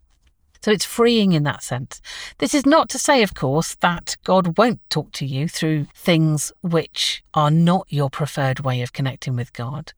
So 0.62 0.70
it's 0.70 0.85
freeing 0.85 1.33
in 1.33 1.44
that 1.44 1.62
sense. 1.62 2.02
This 2.37 2.52
is 2.52 2.66
not 2.66 2.90
to 2.90 2.98
say, 2.98 3.22
of 3.22 3.35
course, 3.35 3.76
that 3.76 4.18
God 4.24 4.59
won't 4.59 4.80
talk 4.90 5.11
to 5.12 5.24
you 5.24 5.48
through 5.48 5.87
things 5.94 6.52
which 6.61 7.24
are 7.33 7.50
not 7.50 7.87
your 7.88 8.11
preferred 8.11 8.61
way 8.61 8.83
of 8.83 8.92
connecting 8.92 9.37
with 9.37 9.54
God. 9.54 9.94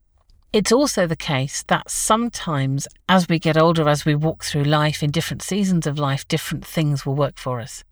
It's 0.53 0.71
also 0.71 1.05
the 1.05 1.17
case 1.17 1.63
that 1.63 1.89
sometimes, 1.89 2.87
as 3.09 3.27
we 3.27 3.39
get 3.39 3.57
older, 3.57 3.89
as 3.89 4.05
we 4.05 4.15
walk 4.15 4.45
through 4.45 4.63
life 4.63 5.03
in 5.03 5.11
different 5.11 5.41
seasons 5.41 5.85
of 5.85 5.99
life, 5.99 6.27
different 6.27 6.65
things 6.65 7.05
will 7.05 7.15
work 7.15 7.37
for 7.37 7.59
us. 7.59 7.83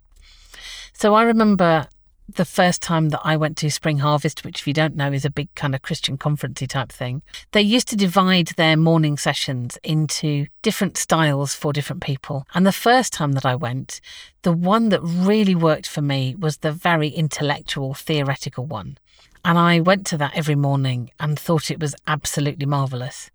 So 0.94 1.13
I 1.15 1.24
remember 1.24 1.88
the 2.36 2.46
first 2.46 2.82
time 2.82 3.10
that 3.10 3.22
I 3.24 3.38
went 3.38 3.58
to 3.58 3.70
Spring 3.70 4.00
Harvest, 4.00 4.44
which, 4.44 4.62
if 4.62 4.67
you 4.67 4.74
don't 4.74 4.96
know, 4.96 5.12
is 5.12 5.26
a 5.26 5.30
big 5.30 5.54
kind 5.56 5.76
of 5.76 5.82
Christian 5.82 6.17
conferencey 6.17 6.67
type 6.67 6.91
thing, 6.91 7.22
they 7.52 7.62
used 7.62 7.88
to 7.89 7.96
divide 7.96 8.48
their 8.58 8.78
morning 8.78 9.17
sessions 9.17 9.78
into 9.84 10.48
different 10.62 10.98
styles 10.98 11.54
for 11.54 11.74
different 11.74 12.02
people. 12.02 12.46
And 12.54 12.65
the 12.65 12.72
first 12.72 13.13
time 13.13 13.34
that 13.34 13.46
I 13.46 13.56
went, 13.56 14.02
the 14.44 14.52
one 14.52 14.89
that 14.89 15.02
really 15.02 15.56
worked 15.56 15.88
for 15.88 16.02
me 16.02 16.36
was 16.36 16.58
the 16.58 16.72
very 16.72 17.10
intellectual, 17.10 17.94
theoretical 17.94 18.65
one. 18.65 18.98
And 19.44 19.58
I 19.58 19.80
went 19.80 20.06
to 20.08 20.17
that 20.17 20.36
every 20.36 20.56
morning 20.56 21.12
and 21.20 21.38
thought 21.38 21.72
it 21.72 21.80
was 21.80 21.96
absolutely 22.08 22.65
marvellous. 22.65 23.32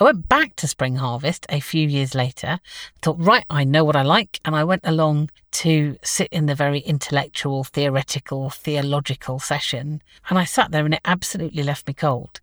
I 0.00 0.04
went 0.04 0.28
back 0.28 0.56
to 0.56 0.66
Spring 0.66 0.96
Harvest 0.96 1.46
a 1.48 1.60
few 1.60 1.86
years 1.86 2.14
later, 2.14 2.60
thought, 3.00 3.16
right, 3.18 3.44
I 3.48 3.64
know 3.64 3.84
what 3.84 3.96
I 3.96 4.02
like, 4.02 4.40
and 4.44 4.56
I 4.56 4.64
went 4.64 4.82
along 4.84 5.30
to 5.52 5.96
sit 6.02 6.28
in 6.32 6.46
the 6.46 6.54
very 6.54 6.80
intellectual, 6.80 7.64
theoretical, 7.64 8.50
theological 8.50 9.38
session, 9.38 10.02
and 10.28 10.38
I 10.38 10.44
sat 10.44 10.70
there 10.70 10.84
and 10.84 10.94
it 10.94 11.00
absolutely 11.04 11.62
left 11.62 11.86
me 11.86 11.94
cold 11.94 12.40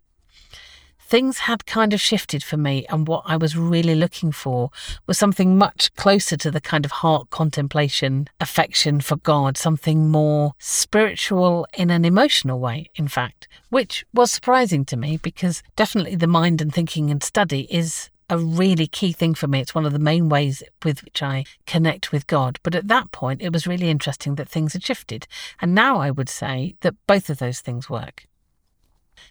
things 1.09 1.39
had 1.39 1.65
kind 1.65 1.91
of 1.91 1.99
shifted 1.99 2.43
for 2.43 2.55
me, 2.55 2.85
and 2.87 3.07
what 3.07 3.23
I 3.25 3.35
was 3.35 3.57
really 3.57 3.95
looking 3.95 4.31
for 4.31 4.69
was 5.07 5.17
something 5.17 5.57
much 5.57 5.91
closer 5.95 6.37
to 6.37 6.51
the 6.51 6.61
kind 6.61 6.85
of 6.85 6.91
heart 6.91 7.31
contemplation, 7.31 8.27
affection 8.39 9.01
for 9.01 9.15
God, 9.15 9.57
something 9.57 10.09
more 10.09 10.53
spiritual 10.59 11.65
in 11.73 11.89
an 11.89 12.05
emotional 12.05 12.59
way, 12.59 12.91
in 12.95 13.07
fact, 13.07 13.47
which 13.69 14.05
was 14.13 14.31
surprising 14.31 14.85
to 14.85 14.97
me 14.97 15.17
because 15.17 15.63
definitely 15.75 16.15
the 16.15 16.27
mind 16.27 16.61
and 16.61 16.71
thinking 16.71 17.09
and 17.09 17.23
study 17.23 17.61
is 17.73 18.11
a 18.29 18.37
really 18.37 18.85
key 18.85 19.11
thing 19.11 19.33
for 19.33 19.47
me. 19.47 19.59
It's 19.59 19.73
one 19.73 19.87
of 19.87 19.93
the 19.93 19.97
main 19.97 20.29
ways 20.29 20.61
with 20.85 21.03
which 21.03 21.23
I 21.23 21.45
connect 21.65 22.11
with 22.11 22.27
God. 22.27 22.59
But 22.61 22.75
at 22.75 22.87
that 22.87 23.11
point, 23.11 23.41
it 23.41 23.51
was 23.51 23.65
really 23.65 23.89
interesting 23.89 24.35
that 24.35 24.47
things 24.47 24.73
had 24.73 24.83
shifted. 24.83 25.25
And 25.59 25.73
now 25.73 25.97
I 25.97 26.11
would 26.11 26.29
say 26.29 26.75
that 26.81 26.93
both 27.07 27.31
of 27.31 27.39
those 27.39 27.61
things 27.61 27.89
work. 27.89 28.27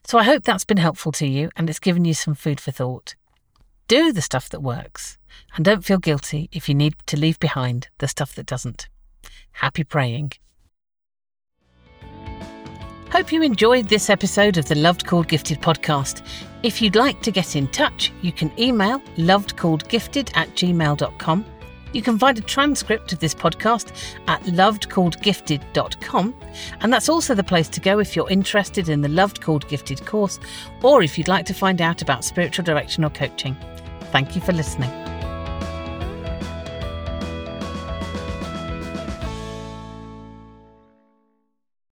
So 0.05 0.19
I 0.19 0.25
hope 0.25 0.43
that's 0.43 0.65
been 0.65 0.79
helpful 0.79 1.13
to 1.13 1.27
you 1.27 1.51
and 1.57 1.69
it's 1.69 1.79
given 1.79 2.05
you 2.05 2.15
some 2.15 2.35
food 2.35 2.61
for 2.61 2.71
thought. 2.71 3.15
Do 3.87 4.13
the 4.13 4.23
stuff 4.23 4.49
that 4.51 4.61
works 4.61 5.19
and 5.55 5.65
don't 5.65 5.85
feel 5.85 5.99
guilty 5.99 6.49
if 6.53 6.69
you 6.69 6.75
need 6.75 6.95
to 7.07 7.19
leave 7.19 7.39
behind 7.41 7.89
the 7.99 8.09
stuff 8.09 8.35
that 8.35 8.47
doesn't. 8.47 8.89
Happy 9.53 9.85
praying. 9.85 10.33
Hope 13.11 13.33
you 13.33 13.43
enjoyed 13.43 13.89
this 13.89 14.11
episode 14.11 14.59
of 14.59 14.67
the 14.67 14.75
Loved 14.75 15.07
Called 15.07 15.29
Gifted 15.29 15.63
podcast. 15.63 16.23
If 16.63 16.83
you'd 16.83 16.95
like 16.95 17.23
to 17.23 17.31
get 17.31 17.57
in 17.57 17.67
touch, 17.69 18.13
you 18.21 18.33
can 18.33 18.53
email 18.59 19.01
lovedcalledgifted 19.17 20.37
at 20.37 20.49
gmail.com 20.51 21.45
You 21.93 22.03
can 22.03 22.19
find 22.19 22.39
a 22.39 22.43
transcript 22.43 23.13
of 23.13 23.19
this 23.19 23.35
podcast 23.35 23.93
at 24.27 24.43
lovedcalledgifted.com, 24.43 26.35
and 26.81 26.93
that's 26.93 27.09
also 27.09 27.35
the 27.35 27.45
place 27.45 27.69
to 27.71 27.81
go 27.81 27.99
if 27.99 28.15
you're 28.15 28.31
interested 28.31 28.89
in 28.89 29.01
the 29.01 29.09
Loved 29.09 29.41
Called 29.41 29.69
Gifted 29.69 30.05
course 30.07 30.39
or 30.83 31.03
if 31.03 31.19
you'd 31.19 31.29
like 31.29 31.47
to 31.47 31.55
find 31.55 31.81
out 31.81 32.03
about 32.03 32.25
spiritual 32.25 32.65
direction 32.65 33.05
or 33.05 33.11
coaching. 33.11 33.57
Thank 34.13 34.35
you 34.35 34.41
for 34.41 34.53
listening. 34.53 35.18